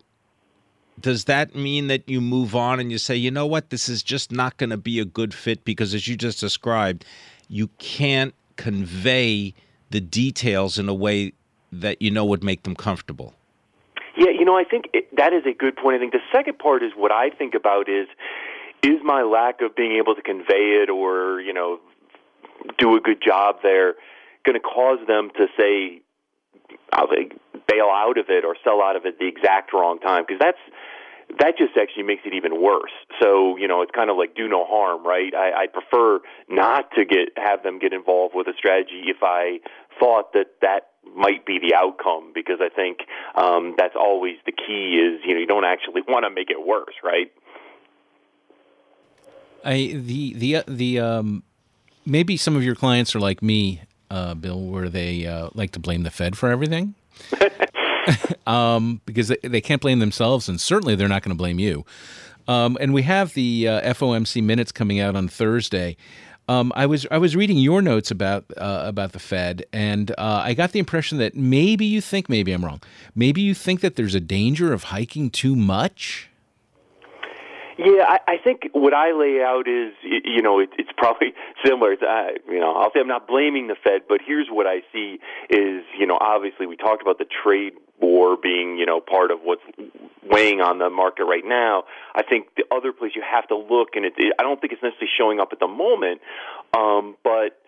does 1.00 1.26
that 1.26 1.56
mean 1.56 1.88
that 1.88 2.08
you 2.10 2.20
move 2.20 2.56
on 2.56 2.80
and 2.80 2.92
you 2.92 2.98
say, 2.98 3.16
you 3.16 3.32
know 3.32 3.46
what, 3.46 3.70
this 3.70 3.88
is 3.88 4.02
just 4.02 4.32
not 4.32 4.58
going 4.58 4.72
to 4.72 4.78
be 4.78 5.00
a 5.00 5.06
good 5.06 5.34
fit 5.34 5.64
because, 5.64 5.94
as 5.94 6.08
you 6.08 6.16
just 6.16 6.40
described, 6.40 7.06
you 7.48 7.68
can't 7.78 8.34
convey 8.56 9.54
the 9.92 10.02
details 10.02 10.80
in 10.80 10.90
a 10.90 10.94
way 10.94 11.34
that 11.72 12.02
you 12.02 12.10
know 12.10 12.26
would 12.26 12.44
make 12.44 12.64
them 12.64 12.76
comfortable? 12.76 13.34
Yeah, 14.18 14.32
you 14.32 14.46
know, 14.46 14.58
I 14.58 14.64
think 14.64 14.86
it, 14.94 15.16
that 15.16 15.34
is 15.34 15.46
a 15.46 15.54
good 15.54 15.76
point. 15.76 15.96
I 15.96 16.00
think 16.00 16.14
the 16.14 16.20
second 16.32 16.58
part 16.58 16.82
is 16.82 16.92
what 16.96 17.12
I 17.12 17.30
think 17.30 17.54
about 17.54 17.88
is 17.88 18.08
is 18.84 19.00
my 19.04 19.22
lack 19.22 19.62
of 19.62 19.76
being 19.76 19.94
able 19.94 20.16
to 20.16 20.22
convey 20.22 20.82
it 20.82 20.90
or 20.90 21.40
you 21.42 21.54
know 21.54 21.80
do 22.80 22.96
a 22.96 23.00
good 23.00 23.22
job 23.24 23.58
there 23.62 23.96
going 24.46 24.54
to 24.54 24.60
cause 24.60 25.00
them 25.08 25.30
to 25.36 25.48
say 25.58 25.68
say, 25.68 26.02
bail 27.68 27.90
out 27.92 28.18
of 28.18 28.26
it 28.30 28.46
or 28.46 28.56
sell 28.64 28.82
out 28.82 28.96
of 28.96 29.06
it 29.06 29.20
the 29.20 29.28
exact 29.28 29.74
wrong 29.74 30.00
time 30.00 30.24
because 30.28 30.40
that's 30.40 30.60
that 31.40 31.58
just 31.58 31.76
actually 31.80 32.04
makes 32.04 32.22
it 32.26 32.34
even 32.34 32.62
worse. 32.62 32.92
So 33.22 33.58
you 33.58 33.68
know, 33.68 33.82
it's 33.82 33.92
kind 33.92 34.10
of 34.10 34.18
like 34.18 34.36
do 34.36 34.48
no 34.48 34.66
harm, 34.66 35.06
right? 35.06 35.34
I, 35.36 35.64
I 35.64 35.68
prefer 35.68 36.20
not 36.50 36.90
to 36.96 37.06
get 37.06 37.30
have 37.36 37.64
them 37.64 37.80
get 37.80 37.94
involved 37.94 38.34
with 38.36 38.48
a 38.48 38.54
strategy 38.58 39.04
if 39.08 39.18
I 39.22 39.60
thought 40.00 40.34
that 40.34 40.48
that 40.62 40.92
might 41.16 41.46
be 41.46 41.60
the 41.60 41.76
outcome 41.76 42.32
because 42.34 42.60
I 42.62 42.70
think 42.70 43.00
um, 43.36 43.76
that's 43.78 43.96
always 43.96 44.36
the 44.46 44.52
key 44.52 44.96
is 44.96 45.22
you 45.26 45.34
know 45.34 45.40
you 45.40 45.48
don't 45.48 45.66
actually 45.66 46.02
want 46.08 46.24
to 46.24 46.30
make 46.30 46.50
it 46.50 46.66
worse, 46.66 46.96
right? 47.04 47.32
I 49.66 49.94
the 49.94 50.34
the 50.34 50.64
the 50.68 51.00
um 51.00 51.44
maybe 52.06 52.38
some 52.38 52.56
of 52.56 52.64
your 52.64 52.76
clients 52.76 53.16
are 53.16 53.20
like 53.20 53.42
me, 53.42 53.82
uh, 54.10 54.34
Bill, 54.34 54.62
where 54.62 54.90
they 54.90 55.26
uh, 55.26 55.50
like 55.54 55.72
to 55.72 55.80
blame 55.80 56.04
the 56.04 56.12
Fed 56.12 56.38
for 56.38 56.50
everything. 56.50 56.96
um, 58.48 59.02
because 59.06 59.28
they, 59.30 59.38
they 59.44 59.62
can't 59.62 59.82
blame 59.82 60.00
themselves, 60.00 60.48
and 60.48 60.60
certainly 60.60 60.96
they're 60.96 61.08
not 61.08 61.24
going 61.24 61.36
to 61.36 61.38
blame 61.38 61.60
you. 61.60 61.86
Um, 62.48 62.78
and 62.80 62.94
we 62.94 63.02
have 63.04 63.34
the 63.34 63.68
uh, 63.68 63.94
FOMC 63.94 64.42
minutes 64.42 64.72
coming 64.72 65.00
out 65.00 65.16
on 65.16 65.28
Thursday. 65.28 65.98
Um, 66.50 66.72
I 66.76 66.86
was 66.86 67.06
I 67.12 67.18
was 67.18 67.36
reading 67.36 67.58
your 67.58 67.82
notes 67.82 68.10
about 68.10 68.46
uh, 68.56 68.84
about 68.86 69.12
the 69.12 69.20
Fed, 69.20 69.66
and 69.74 70.12
uh, 70.12 70.42
I 70.46 70.54
got 70.54 70.72
the 70.72 70.80
impression 70.80 71.18
that 71.18 71.36
maybe 71.36 71.86
you 71.86 72.00
think 72.00 72.30
maybe 72.30 72.54
I'm 72.54 72.64
wrong. 72.64 72.82
Maybe 73.16 73.42
you 73.42 73.54
think 73.54 73.82
that 73.82 73.98
there's 73.98 74.16
a 74.16 74.22
danger 74.22 74.72
of 74.72 74.84
hiking 74.84 75.30
too 75.30 75.58
much. 75.58 76.30
Yeah, 77.78 78.06
I, 78.08 78.20
I 78.28 78.38
think 78.44 78.70
what 78.74 78.94
I 78.94 79.12
lay 79.12 79.42
out 79.42 79.68
is, 79.68 79.94
you 80.02 80.42
know, 80.42 80.60
it, 80.60 80.70
it's 80.78 80.90
probably 80.98 81.34
similar. 81.66 81.94
It's, 81.94 82.02
uh, 82.02 82.40
you 82.52 82.60
know, 82.60 82.74
I'll 82.74 82.92
say 82.92 83.00
I'm 83.00 83.08
not 83.08 83.28
blaming 83.28 83.68
the 83.68 83.76
Fed, 83.76 84.02
but 84.10 84.20
here's 84.26 84.48
what 84.50 84.66
I 84.66 84.82
see 84.92 85.20
is, 85.50 85.84
you 85.98 86.08
know, 86.08 86.18
obviously 86.20 86.66
we 86.66 86.76
talked 86.76 87.02
about 87.02 87.20
the 87.20 87.26
trade 87.44 87.74
war 88.00 88.38
being, 88.42 88.78
you 88.78 88.86
know, 88.86 89.00
part 89.00 89.32
of 89.32 89.40
what's 89.44 89.62
weighing 90.24 90.62
on 90.62 90.80
the 90.80 90.90
market 90.90 91.26
right 91.26 91.46
now. 91.46 91.84
I 92.16 92.24
think 92.24 92.48
the 92.56 92.64
other 92.76 92.92
place 92.92 93.12
you 93.16 93.24
have 93.24 93.48
to 93.50 93.56
look, 93.56 93.90
and 93.96 94.06
it, 94.06 94.14
it, 94.18 94.34
I 94.40 94.44
don't 94.44 94.60
think 94.60 94.74
it's 94.74 94.84
necessarily 94.84 95.10
showing 95.18 95.40
up 95.40 95.50
at 95.52 95.60
the 95.60 95.68
moment, 95.68 96.22
um, 96.76 97.16
but 97.24 97.62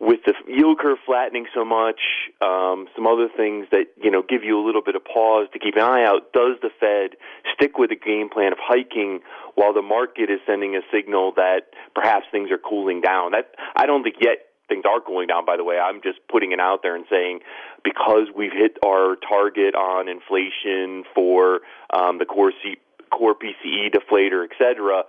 with 0.00 0.20
the 0.26 0.34
yield 0.48 0.78
curve 0.78 0.98
flattening 1.06 1.46
so 1.54 1.64
much, 1.64 2.00
um, 2.40 2.88
some 2.94 3.06
other 3.06 3.28
things 3.34 3.66
that 3.70 3.86
you 4.02 4.10
know 4.10 4.22
give 4.22 4.44
you 4.44 4.58
a 4.58 4.64
little 4.64 4.82
bit 4.82 4.96
of 4.96 5.04
pause 5.04 5.48
to 5.52 5.58
keep 5.58 5.76
an 5.76 5.82
eye 5.82 6.04
out. 6.04 6.32
Does 6.32 6.56
the 6.60 6.70
Fed 6.80 7.16
stick 7.54 7.78
with 7.78 7.90
the 7.90 7.96
game 7.96 8.28
plan 8.28 8.52
of 8.52 8.58
hiking 8.60 9.20
while 9.54 9.72
the 9.72 9.82
market 9.82 10.30
is 10.30 10.40
sending 10.46 10.76
a 10.76 10.80
signal 10.92 11.32
that 11.36 11.70
perhaps 11.94 12.26
things 12.30 12.50
are 12.50 12.58
cooling 12.58 13.00
down? 13.00 13.32
That 13.32 13.54
I 13.76 13.86
don't 13.86 14.02
think 14.02 14.16
yet 14.20 14.46
things 14.68 14.84
are 14.88 15.00
cooling 15.00 15.28
down. 15.28 15.44
By 15.44 15.56
the 15.56 15.64
way, 15.64 15.78
I'm 15.78 16.00
just 16.02 16.18
putting 16.30 16.52
it 16.52 16.60
out 16.60 16.80
there 16.82 16.96
and 16.96 17.04
saying 17.10 17.40
because 17.84 18.28
we've 18.34 18.52
hit 18.52 18.78
our 18.84 19.16
target 19.16 19.74
on 19.74 20.08
inflation 20.08 21.04
for 21.14 21.60
um, 21.92 22.18
the 22.18 22.24
core 22.24 22.52
C- 22.62 22.78
core 23.10 23.34
PCE 23.34 23.92
deflator, 23.92 24.44
et 24.44 24.56
cetera. 24.58 25.04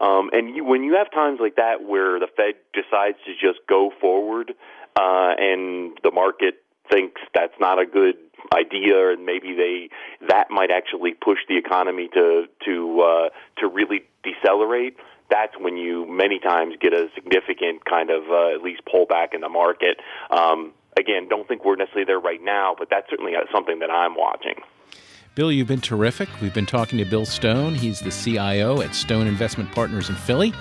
Um, 0.00 0.30
and 0.32 0.56
you, 0.56 0.64
when 0.64 0.84
you 0.84 0.94
have 0.94 1.10
times 1.10 1.38
like 1.40 1.56
that 1.56 1.82
where 1.82 2.18
the 2.20 2.28
Fed 2.36 2.54
decides 2.72 3.18
to 3.26 3.32
just 3.34 3.60
go 3.68 3.90
forward, 4.00 4.52
uh, 4.96 5.34
and 5.38 5.98
the 6.02 6.10
market 6.12 6.62
thinks 6.90 7.20
that's 7.34 7.54
not 7.60 7.78
a 7.80 7.86
good 7.86 8.16
idea, 8.52 9.10
and 9.12 9.26
maybe 9.26 9.54
they 9.54 9.90
that 10.28 10.50
might 10.50 10.70
actually 10.70 11.12
push 11.12 11.38
the 11.48 11.56
economy 11.56 12.08
to 12.14 12.44
to 12.64 13.00
uh, 13.00 13.28
to 13.58 13.68
really 13.68 14.02
decelerate. 14.22 14.96
That's 15.30 15.52
when 15.58 15.76
you 15.76 16.06
many 16.06 16.38
times 16.38 16.76
get 16.80 16.92
a 16.92 17.08
significant 17.14 17.84
kind 17.84 18.10
of 18.10 18.22
uh, 18.30 18.54
at 18.54 18.62
least 18.62 18.82
pullback 18.86 19.34
in 19.34 19.40
the 19.40 19.48
market. 19.48 19.98
Um, 20.30 20.72
again, 20.98 21.28
don't 21.28 21.46
think 21.46 21.64
we're 21.64 21.76
necessarily 21.76 22.06
there 22.06 22.20
right 22.20 22.42
now, 22.42 22.74
but 22.78 22.88
that's 22.90 23.10
certainly 23.10 23.34
uh, 23.36 23.44
something 23.52 23.80
that 23.80 23.90
I'm 23.90 24.14
watching. 24.14 24.62
Bill, 25.38 25.52
you've 25.52 25.68
been 25.68 25.80
terrific. 25.80 26.28
We've 26.42 26.52
been 26.52 26.66
talking 26.66 26.98
to 26.98 27.04
Bill 27.04 27.24
Stone. 27.24 27.76
He's 27.76 28.00
the 28.00 28.10
CIO 28.10 28.80
at 28.80 28.92
Stone 28.92 29.28
Investment 29.28 29.70
Partners 29.70 30.08
in 30.08 30.16
Philly. 30.16 30.52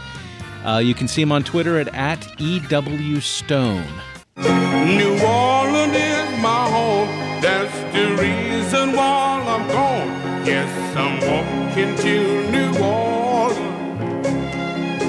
Uh, 0.63 0.77
you 0.77 0.93
can 0.93 1.07
see 1.07 1.19
him 1.19 1.31
on 1.31 1.43
Twitter 1.43 1.79
at, 1.79 1.87
at 1.95 2.39
EW 2.39 3.19
Stone. 3.19 3.87
New 4.35 5.19
Orleans 5.25 5.95
is 5.95 6.43
my 6.43 6.69
home. 6.69 7.07
That's 7.41 7.73
the 7.91 8.21
reason 8.21 8.95
why 8.95 9.43
I'm 9.47 9.67
gone. 9.67 10.45
Yes, 10.45 10.69
I'm 10.95 11.21
walking 11.21 11.95
to 11.95 12.51
New 12.51 12.79
Orleans. 12.79 14.27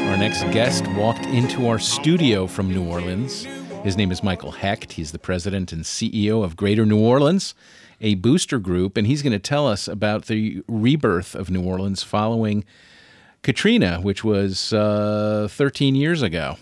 Our 0.08 0.16
next 0.16 0.44
guest 0.44 0.86
walked 0.92 1.26
into 1.26 1.68
our 1.68 1.78
studio 1.78 2.46
from 2.46 2.70
New 2.70 2.88
Orleans. 2.88 3.46
His 3.88 3.96
name 3.96 4.12
is 4.12 4.22
Michael 4.22 4.50
Hecht. 4.50 4.92
He's 4.92 5.12
the 5.12 5.18
president 5.18 5.72
and 5.72 5.82
CEO 5.82 6.44
of 6.44 6.58
Greater 6.58 6.84
New 6.84 7.00
Orleans, 7.00 7.54
a 8.02 8.16
booster 8.16 8.58
group, 8.58 8.98
and 8.98 9.06
he's 9.06 9.22
going 9.22 9.32
to 9.32 9.38
tell 9.38 9.66
us 9.66 9.88
about 9.88 10.26
the 10.26 10.62
rebirth 10.68 11.34
of 11.34 11.48
New 11.48 11.62
Orleans 11.62 12.02
following 12.02 12.66
Katrina, 13.42 13.98
which 14.02 14.22
was 14.22 14.74
uh, 14.74 15.48
13 15.50 15.94
years 15.94 16.20
ago. 16.20 16.58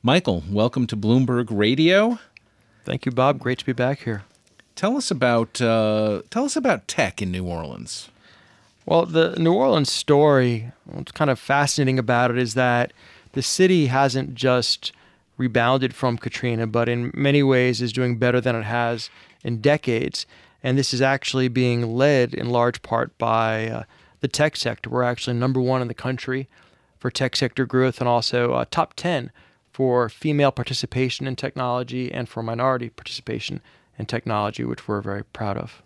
Michael, 0.00 0.44
welcome 0.48 0.86
to 0.86 0.96
Bloomberg 0.96 1.48
Radio. 1.50 2.20
Thank 2.84 3.04
you, 3.04 3.10
Bob. 3.10 3.40
Great 3.40 3.58
to 3.58 3.66
be 3.66 3.72
back 3.72 4.04
here. 4.04 4.22
Tell 4.76 4.96
us 4.96 5.10
about 5.10 5.60
uh, 5.60 6.22
tell 6.30 6.44
us 6.44 6.54
about 6.54 6.86
tech 6.86 7.20
in 7.20 7.32
New 7.32 7.44
Orleans. 7.44 8.10
Well, 8.86 9.06
the 9.06 9.34
New 9.40 9.54
Orleans 9.54 9.90
story, 9.90 10.70
what's 10.84 11.10
kind 11.10 11.32
of 11.32 11.40
fascinating 11.40 11.98
about 11.98 12.30
it 12.30 12.38
is 12.38 12.54
that 12.54 12.92
the 13.32 13.42
city 13.42 13.86
hasn't 13.86 14.36
just 14.36 14.92
rebounded 15.36 15.94
from 15.94 16.18
Katrina, 16.18 16.66
but 16.66 16.88
in 16.88 17.10
many 17.14 17.42
ways 17.42 17.82
is 17.82 17.92
doing 17.92 18.18
better 18.18 18.40
than 18.40 18.54
it 18.56 18.64
has 18.64 19.10
in 19.42 19.60
decades. 19.60 20.26
And 20.62 20.78
this 20.78 20.94
is 20.94 21.02
actually 21.02 21.48
being 21.48 21.94
led 21.94 22.32
in 22.34 22.50
large 22.50 22.82
part 22.82 23.16
by 23.18 23.68
uh, 23.68 23.82
the 24.20 24.28
tech 24.28 24.56
sector. 24.56 24.88
We're 24.88 25.02
actually 25.02 25.36
number 25.36 25.60
one 25.60 25.82
in 25.82 25.88
the 25.88 25.94
country 25.94 26.48
for 26.98 27.10
tech 27.10 27.36
sector 27.36 27.66
growth 27.66 28.00
and 28.00 28.08
also 28.08 28.54
uh, 28.54 28.64
top 28.70 28.94
10 28.94 29.30
for 29.70 30.08
female 30.08 30.52
participation 30.52 31.26
in 31.26 31.36
technology 31.36 32.10
and 32.10 32.28
for 32.28 32.42
minority 32.42 32.88
participation 32.88 33.60
in 33.98 34.06
technology, 34.06 34.64
which 34.64 34.88
we're 34.88 35.02
very 35.02 35.24
proud 35.24 35.58
of. 35.58 35.82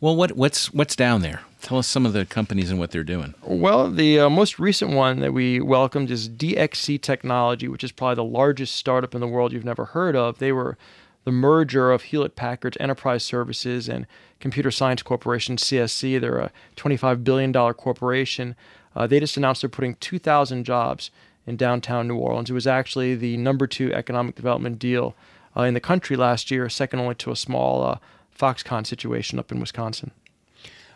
Well, 0.00 0.14
what, 0.14 0.32
what's 0.32 0.72
what's 0.72 0.94
down 0.94 1.22
there? 1.22 1.40
Tell 1.60 1.78
us 1.78 1.88
some 1.88 2.06
of 2.06 2.12
the 2.12 2.24
companies 2.24 2.70
and 2.70 2.78
what 2.78 2.92
they're 2.92 3.02
doing. 3.02 3.34
Well, 3.42 3.90
the 3.90 4.20
uh, 4.20 4.30
most 4.30 4.60
recent 4.60 4.92
one 4.92 5.18
that 5.20 5.32
we 5.32 5.60
welcomed 5.60 6.08
is 6.12 6.28
DXC 6.28 7.02
Technology, 7.02 7.66
which 7.66 7.82
is 7.82 7.90
probably 7.90 8.14
the 8.14 8.24
largest 8.24 8.76
startup 8.76 9.12
in 9.12 9.20
the 9.20 9.26
world 9.26 9.52
you've 9.52 9.64
never 9.64 9.86
heard 9.86 10.14
of. 10.14 10.38
They 10.38 10.52
were 10.52 10.78
the 11.24 11.32
merger 11.32 11.90
of 11.90 12.02
Hewlett 12.02 12.36
Packard's 12.36 12.76
Enterprise 12.78 13.24
Services 13.24 13.88
and 13.88 14.06
Computer 14.38 14.70
Science 14.70 15.02
Corporation, 15.02 15.56
CSC. 15.56 16.20
They're 16.20 16.38
a 16.38 16.52
$25 16.76 17.24
billion 17.24 17.52
corporation. 17.52 18.54
Uh, 18.94 19.08
they 19.08 19.18
just 19.18 19.36
announced 19.36 19.62
they're 19.62 19.68
putting 19.68 19.96
2,000 19.96 20.62
jobs 20.62 21.10
in 21.44 21.56
downtown 21.56 22.06
New 22.06 22.16
Orleans. 22.16 22.50
It 22.50 22.54
was 22.54 22.68
actually 22.68 23.16
the 23.16 23.36
number 23.36 23.66
two 23.66 23.92
economic 23.92 24.36
development 24.36 24.78
deal 24.78 25.16
uh, 25.56 25.62
in 25.62 25.74
the 25.74 25.80
country 25.80 26.16
last 26.16 26.52
year, 26.52 26.68
second 26.68 27.00
only 27.00 27.16
to 27.16 27.32
a 27.32 27.36
small 27.36 27.82
uh, 27.82 27.98
Foxconn 28.38 28.86
situation 28.86 29.38
up 29.38 29.50
in 29.50 29.60
Wisconsin. 29.60 30.12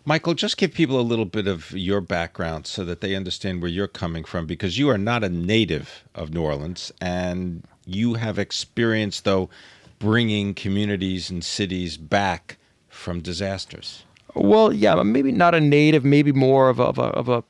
Michael, 0.05 0.35
just 0.35 0.57
give 0.57 0.73
people 0.73 0.99
a 0.99 1.03
little 1.03 1.25
bit 1.25 1.47
of 1.47 1.71
your 1.73 2.01
background 2.01 2.67
so 2.67 2.85
that 2.85 3.01
they 3.01 3.15
understand 3.15 3.63
where 3.63 3.71
you're 3.71 3.87
coming 3.87 4.25
from 4.25 4.47
because 4.47 4.77
you 4.77 4.89
are 4.89 4.99
not 4.99 5.23
a 5.23 5.29
native 5.29 6.03
of 6.15 6.35
New 6.35 6.43
Orleans 6.43 6.93
and 7.01 7.63
you 7.87 8.15
have 8.15 8.39
experience, 8.39 9.21
though, 9.21 9.49
bringing 10.01 10.55
communities 10.55 11.31
and 11.31 11.45
cities 11.45 11.97
back 11.97 12.57
from 12.89 13.21
disasters. 13.21 14.03
Well, 14.35 14.73
yeah, 14.73 15.01
maybe 15.03 15.31
not 15.31 15.55
a 15.55 15.61
native, 15.61 16.05
maybe 16.05 16.33
more 16.33 16.69
of 16.69 16.81
a, 16.81 16.85
of 16.85 16.99
a, 16.99 17.03
of 17.03 17.29
a 17.29 17.45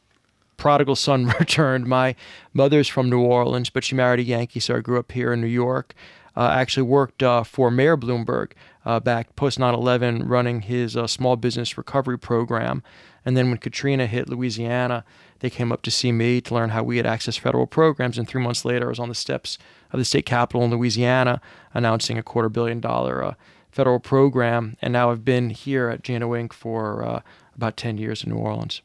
prodigal 0.58 0.96
son 0.96 1.26
returned. 1.40 1.86
My 1.86 2.14
mother's 2.52 2.88
from 2.88 3.08
New 3.08 3.20
Orleans, 3.20 3.70
but 3.70 3.84
she 3.84 3.94
married 3.94 4.20
a 4.20 4.24
Yankee, 4.24 4.60
so 4.60 4.76
I 4.76 4.80
grew 4.80 4.98
up 4.98 5.12
here 5.12 5.32
in 5.32 5.40
New 5.40 5.46
York. 5.46 5.94
Uh, 6.36 6.48
actually 6.48 6.84
worked 6.84 7.22
uh, 7.22 7.44
for 7.44 7.70
Mayor 7.70 7.96
Bloomberg 7.96 8.52
uh, 8.84 9.00
back 9.00 9.34
post 9.36 9.58
9 9.58 9.74
11, 9.74 10.26
running 10.26 10.62
his 10.62 10.96
uh, 10.96 11.06
small 11.06 11.36
business 11.36 11.78
recovery 11.78 12.18
program. 12.18 12.82
And 13.24 13.36
then 13.36 13.48
when 13.48 13.58
Katrina 13.58 14.06
hit 14.06 14.28
Louisiana, 14.28 15.04
they 15.38 15.50
came 15.50 15.70
up 15.72 15.82
to 15.82 15.90
see 15.90 16.12
me 16.12 16.40
to 16.40 16.54
learn 16.54 16.70
how 16.70 16.82
we 16.82 16.96
had 16.96 17.06
access 17.06 17.36
federal 17.36 17.66
programs. 17.66 18.18
And 18.18 18.26
three 18.26 18.42
months 18.42 18.64
later, 18.64 18.86
I 18.86 18.88
was 18.88 18.98
on 18.98 19.08
the 19.08 19.14
steps 19.14 19.58
of 19.92 19.98
the 19.98 20.04
state 20.04 20.26
capitol 20.26 20.64
in 20.64 20.70
Louisiana 20.70 21.40
announcing 21.74 22.18
a 22.18 22.22
quarter 22.22 22.48
billion 22.48 22.80
dollar 22.80 23.22
uh, 23.22 23.34
federal 23.70 24.00
program. 24.00 24.76
And 24.82 24.92
now 24.92 25.10
I've 25.10 25.24
been 25.24 25.50
here 25.50 25.88
at 25.88 26.08
GNO 26.08 26.30
Inc. 26.30 26.52
for 26.52 27.04
uh, 27.04 27.20
about 27.54 27.76
10 27.76 27.98
years 27.98 28.24
in 28.24 28.30
New 28.30 28.36
Orleans. 28.36 28.82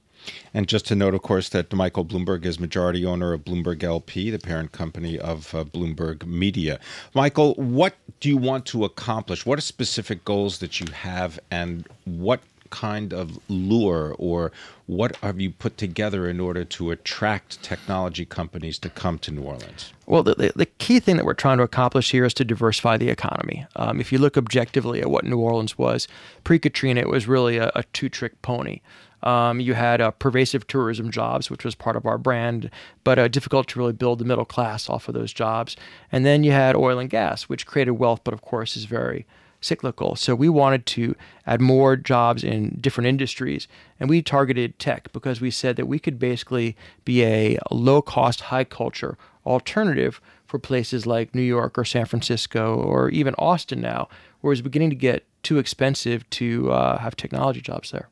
And 0.54 0.68
just 0.68 0.86
to 0.88 0.96
note, 0.96 1.14
of 1.14 1.22
course, 1.22 1.50
that 1.50 1.72
Michael 1.74 2.06
Bloomberg 2.06 2.46
is 2.46 2.60
majority 2.60 3.06
owner 3.06 3.34
of 3.34 3.46
Bloomberg 3.46 3.84
LP, 3.84 4.30
the 4.30 4.40
parent 4.40 4.72
company 4.72 5.18
of 5.20 5.54
uh, 5.54 5.64
Bloomberg 5.64 6.26
Media. 6.26 6.80
Michael, 7.14 7.54
what 7.56 7.96
do 8.20 8.30
you 8.30 8.38
want 8.38 8.66
to 8.68 8.86
accomplish? 8.86 9.46
What 9.46 9.58
are 9.58 9.62
specific 9.62 10.26
goals 10.26 10.60
that 10.60 10.80
you 10.80 10.88
have, 10.92 11.40
and 11.52 11.88
what 12.06 12.42
kind 12.70 13.14
of 13.14 13.40
lure 13.50 14.16
or 14.18 14.52
what 14.86 15.16
have 15.18 15.40
you 15.40 15.50
put 15.50 15.78
together 15.78 16.30
in 16.30 16.40
order 16.40 16.64
to 16.64 16.92
attract 16.92 17.62
technology 17.64 18.26
companies 18.26 18.78
to 18.80 18.90
come 18.90 19.20
to 19.20 19.32
New 19.32 19.42
Orleans? 19.42 19.94
Well, 20.06 20.24
the, 20.24 20.52
the, 20.56 20.66
key 20.66 21.00
thing 21.00 21.18
that 21.18 21.26
we're 21.26 21.34
trying 21.34 21.58
to 21.58 21.64
accomplish 21.64 22.12
here 22.12 22.26
is 22.26 22.34
to 22.36 22.46
diversify 22.46 22.98
the 22.98 23.10
economy. 23.10 23.66
Um, 23.76 24.00
if 24.00 24.12
you 24.12 24.20
look 24.20 24.38
objectively 24.38 25.02
at 25.02 25.10
what 25.10 25.26
New 25.26 25.40
Orleans 25.40 25.78
was 25.78 26.08
pre 26.44 26.60
Katrina, 26.60 27.02
it 27.02 27.10
was 27.10 27.28
really 27.28 27.58
a, 27.58 27.72
a 27.76 27.84
two 27.94 28.10
trick 28.10 28.42
pony. 28.42 28.82
Um, 29.24 29.60
you 29.60 29.74
had 29.74 30.00
uh, 30.00 30.12
pervasive 30.12 30.68
tourism 30.68 31.12
jobs, 31.12 31.50
which 31.50 31.66
was 31.66 31.76
part 31.76 31.96
of 31.96 32.06
our 32.06 32.18
brand, 32.18 32.70
but 33.04 33.18
uh, 33.18 33.28
difficult 33.28 33.68
to 33.70 33.80
really 33.80 33.94
build 33.94 34.20
the 34.20 34.26
middle 34.26 34.46
class 34.46 34.90
off 34.90 35.08
of 35.08 35.14
those 35.14 35.34
jobs. 35.34 35.76
And 36.12 36.26
then 36.26 36.44
you 36.44 36.52
had 36.52 36.76
oil 36.76 37.00
and 37.00 37.10
gas, 37.10 37.44
which 37.44 37.66
created 37.66 37.92
wealth, 37.92 38.22
but 38.24 38.34
of 38.34 38.42
course 38.42 38.78
is 38.78 38.86
very 38.86 39.26
cyclical. 39.60 40.16
So 40.16 40.36
we 40.36 40.50
wanted 40.50 40.86
to 40.88 41.16
add 41.46 41.62
more 41.62 41.96
jobs 41.96 42.44
in 42.44 42.78
different 42.80 43.08
industries, 43.08 43.68
and 44.00 44.10
we 44.10 44.22
targeted 44.22 44.78
tech 44.80 45.12
because 45.14 45.42
we 45.42 45.52
said 45.52 45.76
that 45.78 45.88
we 45.88 46.00
could 46.00 46.20
basically 46.20 46.76
be 47.06 47.24
a 47.24 47.58
low 47.72 48.02
cost, 48.02 48.42
high 48.42 48.64
culture 48.64 49.18
alternative 49.46 50.22
for 50.46 50.60
places 50.60 51.06
like 51.06 51.34
New 51.34 51.42
York 51.42 51.78
or 51.78 51.86
San 51.86 52.06
Francisco 52.06 52.76
or 52.76 53.10
even 53.10 53.34
Austin 53.36 53.82
now, 53.82 54.08
where 54.42 54.54
it's 54.54 54.62
beginning 54.62 54.90
to 54.90 54.96
get 54.96 55.26
too 55.44 55.58
expensive 55.58 56.30
to 56.30 56.72
uh, 56.72 57.00
have 57.00 57.16
technology 57.16 57.62
jobs 57.62 57.92
there. 57.92 58.10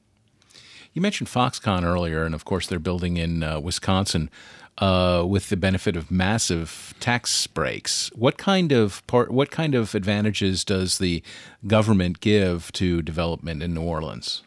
You 0.96 1.02
mentioned 1.02 1.28
Foxconn 1.28 1.84
earlier, 1.84 2.24
and 2.24 2.34
of 2.34 2.46
course 2.46 2.68
they're 2.68 2.80
building 2.80 3.18
in 3.18 3.44
uh, 3.44 3.60
Wisconsin 3.60 4.30
uh, 4.78 5.26
with 5.28 5.50
the 5.50 5.58
benefit 5.58 5.98
of 5.98 6.10
massive 6.10 6.94
tax 7.02 7.48
breaks. 7.48 8.10
What 8.16 8.38
kind 8.38 8.72
of 8.72 9.06
part? 9.06 9.30
What 9.30 9.52
kind 9.52 9.76
of 9.76 9.94
advantages 9.94 10.64
does 10.64 10.98
the 10.98 11.22
government 11.68 12.22
give 12.22 12.72
to 12.74 13.02
development 13.02 13.62
in 13.62 13.74
New 13.74 13.82
Orleans? 13.82 14.42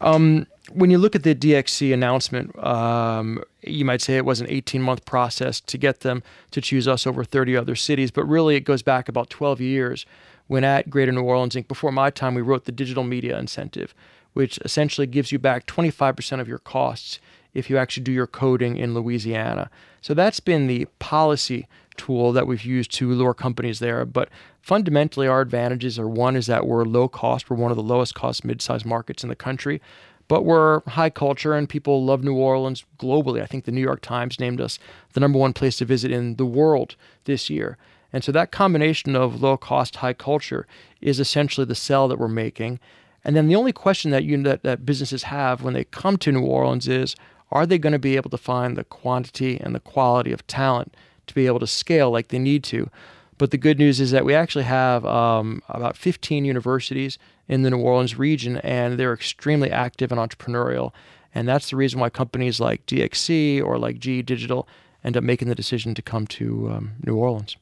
Um, 0.00 0.46
when 0.72 0.90
you 0.90 0.96
look 0.96 1.14
at 1.14 1.22
the 1.22 1.34
DXC 1.34 1.92
announcement, 1.92 2.58
um, 2.64 3.44
you 3.60 3.84
might 3.84 4.00
say 4.00 4.16
it 4.16 4.24
was 4.24 4.40
an 4.40 4.46
18 4.48 4.80
month 4.80 5.04
process 5.04 5.60
to 5.60 5.76
get 5.76 6.00
them 6.00 6.22
to 6.52 6.62
choose 6.62 6.88
us 6.88 7.06
over 7.06 7.24
30 7.24 7.58
other 7.58 7.76
cities, 7.76 8.10
but 8.10 8.24
really 8.24 8.56
it 8.56 8.60
goes 8.60 8.80
back 8.80 9.06
about 9.06 9.28
12 9.28 9.60
years 9.60 10.06
when 10.46 10.64
at 10.64 10.88
Greater 10.88 11.12
New 11.12 11.22
Orleans 11.22 11.54
Inc., 11.54 11.68
before 11.68 11.92
my 11.92 12.10
time, 12.10 12.34
we 12.34 12.42
wrote 12.42 12.64
the 12.64 12.72
digital 12.72 13.04
media 13.04 13.38
incentive 13.38 13.94
which 14.34 14.58
essentially 14.58 15.06
gives 15.06 15.32
you 15.32 15.38
back 15.38 15.66
25% 15.66 16.40
of 16.40 16.48
your 16.48 16.58
costs 16.58 17.18
if 17.54 17.70
you 17.70 17.78
actually 17.78 18.02
do 18.02 18.12
your 18.12 18.26
coding 18.26 18.76
in 18.76 18.94
Louisiana. 18.94 19.70
So 20.02 20.12
that's 20.12 20.40
been 20.40 20.66
the 20.66 20.86
policy 20.98 21.66
tool 21.96 22.32
that 22.32 22.46
we've 22.46 22.64
used 22.64 22.92
to 22.94 23.10
lure 23.10 23.34
companies 23.34 23.78
there. 23.78 24.04
But 24.04 24.28
fundamentally, 24.60 25.28
our 25.28 25.40
advantages 25.40 25.98
are 25.98 26.08
one 26.08 26.36
is 26.36 26.46
that 26.46 26.66
we're 26.66 26.84
low 26.84 27.08
cost, 27.08 27.48
we're 27.48 27.56
one 27.56 27.70
of 27.70 27.76
the 27.76 27.82
lowest 27.82 28.14
cost 28.14 28.44
mid-sized 28.44 28.84
markets 28.84 29.22
in 29.22 29.28
the 29.28 29.36
country. 29.36 29.80
But 30.26 30.44
we're 30.44 30.80
high 30.88 31.10
culture 31.10 31.54
and 31.54 31.68
people 31.68 32.04
love 32.04 32.24
New 32.24 32.34
Orleans 32.34 32.84
globally. 32.98 33.42
I 33.42 33.46
think 33.46 33.64
the 33.64 33.72
New 33.72 33.82
York 33.82 34.00
Times 34.00 34.40
named 34.40 34.60
us 34.60 34.78
the 35.12 35.20
number 35.20 35.38
one 35.38 35.52
place 35.52 35.76
to 35.76 35.84
visit 35.84 36.10
in 36.10 36.36
the 36.36 36.46
world 36.46 36.96
this 37.24 37.50
year. 37.50 37.76
And 38.12 38.24
so 38.24 38.32
that 38.32 38.50
combination 38.50 39.16
of 39.16 39.42
low 39.42 39.56
cost, 39.56 39.96
high 39.96 40.12
culture 40.12 40.66
is 41.00 41.20
essentially 41.20 41.66
the 41.66 41.74
sell 41.74 42.08
that 42.08 42.18
we're 42.18 42.28
making. 42.28 42.80
And 43.24 43.34
then 43.34 43.48
the 43.48 43.56
only 43.56 43.72
question 43.72 44.10
that 44.10 44.24
you 44.24 44.42
that, 44.42 44.62
that 44.62 44.84
businesses 44.84 45.24
have 45.24 45.62
when 45.62 45.74
they 45.74 45.84
come 45.84 46.16
to 46.18 46.32
New 46.32 46.44
Orleans 46.44 46.88
is 46.88 47.16
are 47.50 47.66
they 47.66 47.78
going 47.78 47.92
to 47.92 47.98
be 47.98 48.16
able 48.16 48.30
to 48.30 48.38
find 48.38 48.76
the 48.76 48.84
quantity 48.84 49.60
and 49.60 49.74
the 49.74 49.80
quality 49.80 50.32
of 50.32 50.46
talent 50.46 50.96
to 51.26 51.34
be 51.34 51.46
able 51.46 51.60
to 51.60 51.66
scale 51.66 52.10
like 52.10 52.28
they 52.28 52.38
need 52.38 52.64
to? 52.64 52.90
But 53.38 53.50
the 53.50 53.58
good 53.58 53.78
news 53.78 54.00
is 54.00 54.10
that 54.10 54.24
we 54.24 54.34
actually 54.34 54.64
have 54.64 55.04
um, 55.06 55.62
about 55.68 55.96
15 55.96 56.44
universities 56.44 57.18
in 57.48 57.62
the 57.62 57.70
New 57.70 57.78
Orleans 57.78 58.16
region, 58.16 58.58
and 58.58 58.98
they're 58.98 59.12
extremely 59.12 59.70
active 59.70 60.12
and 60.12 60.20
entrepreneurial. 60.20 60.92
And 61.34 61.48
that's 61.48 61.70
the 61.70 61.76
reason 61.76 62.00
why 62.00 62.10
companies 62.10 62.60
like 62.60 62.86
DXC 62.86 63.62
or 63.62 63.78
like 63.78 63.98
GE 63.98 64.24
Digital 64.24 64.68
end 65.02 65.16
up 65.16 65.24
making 65.24 65.48
the 65.48 65.54
decision 65.54 65.94
to 65.94 66.02
come 66.02 66.26
to 66.28 66.70
um, 66.70 66.92
New 67.04 67.16
Orleans. 67.16 67.56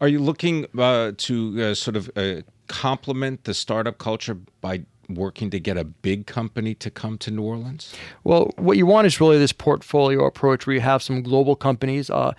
Are 0.00 0.08
you 0.08 0.18
looking 0.18 0.66
uh, 0.76 1.12
to 1.16 1.62
uh, 1.62 1.74
sort 1.74 1.96
of 1.96 2.10
uh, 2.16 2.42
complement 2.66 3.44
the 3.44 3.54
startup 3.54 3.98
culture 3.98 4.34
by 4.60 4.84
working 5.08 5.50
to 5.50 5.60
get 5.60 5.76
a 5.76 5.84
big 5.84 6.26
company 6.26 6.74
to 6.76 6.90
come 6.90 7.18
to 7.18 7.30
New 7.30 7.42
Orleans? 7.42 7.94
Well, 8.24 8.52
what 8.56 8.76
you 8.76 8.86
want 8.86 9.06
is 9.06 9.20
really 9.20 9.38
this 9.38 9.52
portfolio 9.52 10.24
approach 10.24 10.66
where 10.66 10.74
you 10.74 10.80
have 10.80 11.02
some 11.02 11.22
global 11.22 11.56
companies. 11.56 12.10
Uh, 12.10 12.32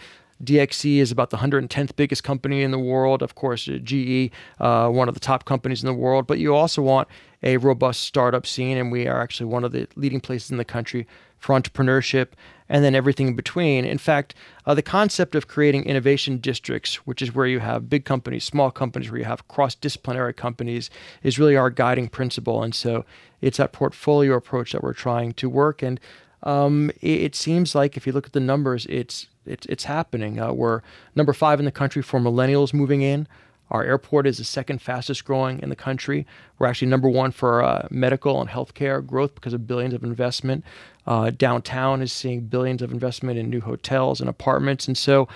DXC 0.43 0.97
is 0.97 1.11
about 1.11 1.29
the 1.29 1.37
110th 1.37 1.95
biggest 1.95 2.23
company 2.23 2.63
in 2.63 2.71
the 2.71 2.79
world. 2.79 3.21
Of 3.21 3.35
course, 3.35 3.65
GE, 3.65 4.31
uh, 4.59 4.89
one 4.89 5.07
of 5.07 5.13
the 5.13 5.19
top 5.19 5.45
companies 5.45 5.83
in 5.83 5.87
the 5.87 5.93
world. 5.93 6.27
But 6.27 6.39
you 6.39 6.55
also 6.55 6.81
want 6.81 7.07
a 7.41 7.57
robust 7.57 8.03
startup 8.03 8.45
scene, 8.45 8.77
and 8.77 8.91
we 8.91 9.07
are 9.07 9.21
actually 9.21 9.47
one 9.47 9.63
of 9.63 9.71
the 9.71 9.87
leading 9.95 10.21
places 10.21 10.51
in 10.51 10.57
the 10.57 10.65
country 10.65 11.07
for 11.37 11.59
entrepreneurship 11.59 12.29
and 12.69 12.83
then 12.83 12.95
everything 12.95 13.27
in 13.27 13.35
between. 13.35 13.83
In 13.85 13.97
fact, 13.97 14.33
uh, 14.65 14.73
the 14.73 14.81
concept 14.81 15.35
of 15.35 15.47
creating 15.47 15.83
innovation 15.83 16.37
districts, 16.37 16.95
which 17.05 17.21
is 17.21 17.35
where 17.35 17.45
you 17.45 17.59
have 17.59 17.89
big 17.89 18.05
companies, 18.05 18.45
small 18.45 18.71
companies, 18.71 19.11
where 19.11 19.19
you 19.19 19.25
have 19.25 19.47
cross 19.49 19.75
disciplinary 19.75 20.33
companies, 20.33 20.89
is 21.21 21.37
really 21.37 21.57
our 21.57 21.69
guiding 21.69 22.07
principle. 22.07 22.63
And 22.63 22.73
so 22.73 23.03
it's 23.41 23.57
that 23.57 23.73
portfolio 23.73 24.35
approach 24.35 24.71
that 24.71 24.81
we're 24.81 24.93
trying 24.93 25.33
to 25.33 25.49
work. 25.49 25.83
And 25.83 25.99
um, 26.43 26.91
it, 27.01 27.21
it, 27.21 27.35
seems 27.35 27.73
like 27.73 27.97
if 27.97 28.05
you 28.05 28.13
look 28.13 28.25
at 28.25 28.33
the 28.33 28.39
numbers, 28.39 28.85
it's 28.87 29.27
it's, 29.45 29.65
it's 29.67 29.85
happening. 29.85 30.39
Uh, 30.39 30.53
we're 30.53 30.81
number 31.15 31.33
five 31.33 31.59
in 31.59 31.65
the 31.65 31.71
country 31.71 32.01
for 32.01 32.19
millennials 32.19 32.73
moving 32.73 33.01
in. 33.01 33.27
Our 33.71 33.83
airport 33.83 34.27
is 34.27 34.37
the 34.37 34.43
second 34.43 34.81
fastest 34.81 35.25
growing 35.25 35.59
in 35.61 35.69
the 35.69 35.75
country. 35.75 36.27
We're 36.59 36.67
actually 36.67 36.89
number 36.89 37.09
one 37.09 37.31
for 37.31 37.63
uh, 37.63 37.87
medical 37.89 38.39
and 38.39 38.49
healthcare 38.49 39.05
growth 39.05 39.33
because 39.35 39.53
of 39.53 39.65
billions 39.65 39.93
of 39.93 40.03
investment. 40.03 40.63
Uh, 41.07 41.31
downtown 41.31 42.01
is 42.01 42.13
seeing 42.13 42.41
billions 42.41 42.81
of 42.81 42.91
investment 42.91 43.39
in 43.39 43.49
new 43.49 43.61
hotels 43.61 44.21
and 44.21 44.29
apartments. 44.29 44.87
And 44.87 44.97
so 44.97 45.27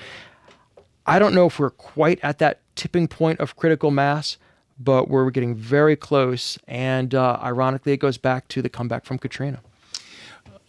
I 1.06 1.20
don't 1.20 1.34
know 1.34 1.48
if 1.48 1.58
we're 1.58 1.72
quite 1.72 2.20
at 2.22 2.38
that 2.40 2.60
tipping 2.76 3.08
point 3.08 3.40
of 3.40 3.56
critical 3.56 3.92
mass, 3.92 4.38
but 4.80 5.10
we're 5.10 5.32
getting 5.32 5.56
very 5.56 5.96
close. 5.96 6.60
And 6.68 7.16
uh, 7.16 7.40
ironically, 7.42 7.94
it 7.94 7.98
goes 7.98 8.18
back 8.18 8.48
to 8.50 8.62
the 8.62 8.70
comeback 8.70 9.04
from 9.04 9.18
Katrina. 9.18 9.62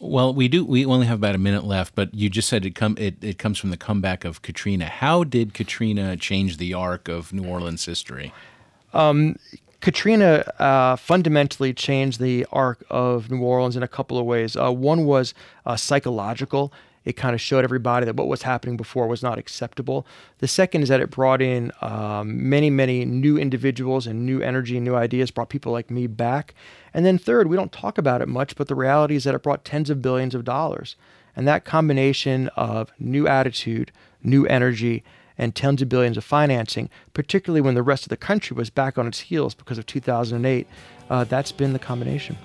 Well, 0.00 0.32
we 0.32 0.46
do. 0.46 0.64
We 0.64 0.86
only 0.86 1.06
have 1.06 1.18
about 1.18 1.34
a 1.34 1.38
minute 1.38 1.64
left, 1.64 1.94
but 1.94 2.14
you 2.14 2.30
just 2.30 2.48
said 2.48 2.64
it 2.64 2.74
come. 2.74 2.96
It, 2.98 3.16
it 3.22 3.38
comes 3.38 3.58
from 3.58 3.70
the 3.70 3.76
comeback 3.76 4.24
of 4.24 4.42
Katrina. 4.42 4.86
How 4.86 5.24
did 5.24 5.54
Katrina 5.54 6.16
change 6.16 6.58
the 6.58 6.72
arc 6.72 7.08
of 7.08 7.32
New 7.32 7.44
Orleans 7.44 7.84
history? 7.84 8.32
Um, 8.94 9.36
Katrina 9.80 10.44
uh, 10.58 10.96
fundamentally 10.96 11.72
changed 11.72 12.20
the 12.20 12.46
arc 12.52 12.84
of 12.90 13.30
New 13.30 13.42
Orleans 13.42 13.76
in 13.76 13.82
a 13.82 13.88
couple 13.88 14.18
of 14.18 14.24
ways. 14.24 14.56
Uh, 14.56 14.72
one 14.72 15.04
was 15.04 15.34
uh, 15.66 15.76
psychological. 15.76 16.72
It 17.08 17.16
kind 17.16 17.34
of 17.34 17.40
showed 17.40 17.64
everybody 17.64 18.04
that 18.04 18.16
what 18.16 18.28
was 18.28 18.42
happening 18.42 18.76
before 18.76 19.06
was 19.06 19.22
not 19.22 19.38
acceptable. 19.38 20.06
The 20.40 20.46
second 20.46 20.82
is 20.82 20.90
that 20.90 21.00
it 21.00 21.08
brought 21.08 21.40
in 21.40 21.72
um, 21.80 22.50
many, 22.50 22.68
many 22.68 23.06
new 23.06 23.38
individuals 23.38 24.06
and 24.06 24.26
new 24.26 24.42
energy 24.42 24.76
and 24.76 24.84
new 24.84 24.94
ideas, 24.94 25.30
brought 25.30 25.48
people 25.48 25.72
like 25.72 25.90
me 25.90 26.06
back. 26.06 26.54
And 26.92 27.06
then 27.06 27.16
third, 27.16 27.46
we 27.46 27.56
don't 27.56 27.72
talk 27.72 27.96
about 27.96 28.20
it 28.20 28.28
much, 28.28 28.56
but 28.56 28.68
the 28.68 28.74
reality 28.74 29.16
is 29.16 29.24
that 29.24 29.34
it 29.34 29.42
brought 29.42 29.64
tens 29.64 29.88
of 29.88 30.02
billions 30.02 30.34
of 30.34 30.44
dollars. 30.44 30.96
And 31.34 31.48
that 31.48 31.64
combination 31.64 32.48
of 32.48 32.92
new 32.98 33.26
attitude, 33.26 33.90
new 34.22 34.44
energy, 34.44 35.02
and 35.38 35.54
tens 35.54 35.80
of 35.80 35.88
billions 35.88 36.18
of 36.18 36.24
financing, 36.24 36.90
particularly 37.14 37.62
when 37.62 37.74
the 37.74 37.82
rest 37.82 38.02
of 38.02 38.10
the 38.10 38.18
country 38.18 38.54
was 38.54 38.68
back 38.68 38.98
on 38.98 39.06
its 39.06 39.20
heels 39.20 39.54
because 39.54 39.78
of 39.78 39.86
2008. 39.86 40.66
Uh, 41.08 41.24
that's 41.24 41.52
been 41.52 41.72
the 41.72 41.78
combination. 41.78 42.36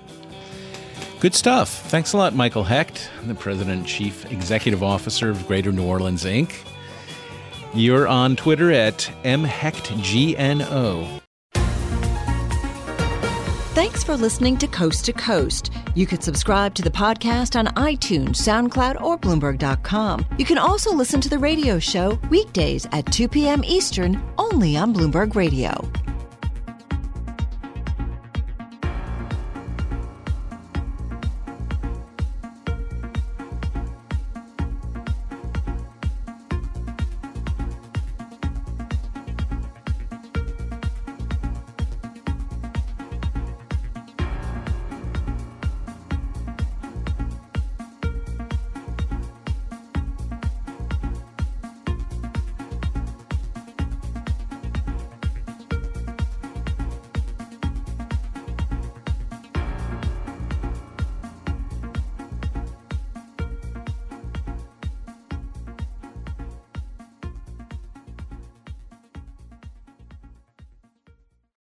Good 1.20 1.34
stuff. 1.34 1.70
Thanks 1.88 2.12
a 2.12 2.18
lot, 2.18 2.34
Michael 2.34 2.64
Hecht, 2.64 3.10
the 3.26 3.34
President 3.34 3.86
Chief 3.86 4.30
Executive 4.30 4.82
Officer 4.82 5.30
of 5.30 5.46
Greater 5.46 5.72
New 5.72 5.84
Orleans 5.84 6.24
Inc. 6.24 6.54
You're 7.74 8.06
on 8.06 8.36
Twitter 8.36 8.70
at 8.70 9.10
mhechtgno. 9.24 11.20
Thanks 13.74 14.04
for 14.04 14.16
listening 14.16 14.56
to 14.58 14.68
Coast 14.68 15.04
to 15.06 15.12
Coast. 15.12 15.72
You 15.96 16.06
could 16.06 16.22
subscribe 16.22 16.74
to 16.74 16.82
the 16.82 16.90
podcast 16.90 17.58
on 17.58 17.66
iTunes, 17.74 18.36
SoundCloud, 18.36 19.00
or 19.00 19.18
Bloomberg.com. 19.18 20.26
You 20.38 20.44
can 20.44 20.58
also 20.58 20.92
listen 20.92 21.20
to 21.22 21.28
the 21.28 21.38
radio 21.38 21.80
show 21.80 22.18
weekdays 22.30 22.86
at 22.92 23.06
2 23.06 23.28
p.m. 23.28 23.64
Eastern 23.64 24.22
only 24.38 24.76
on 24.76 24.94
Bloomberg 24.94 25.34
Radio. 25.34 25.90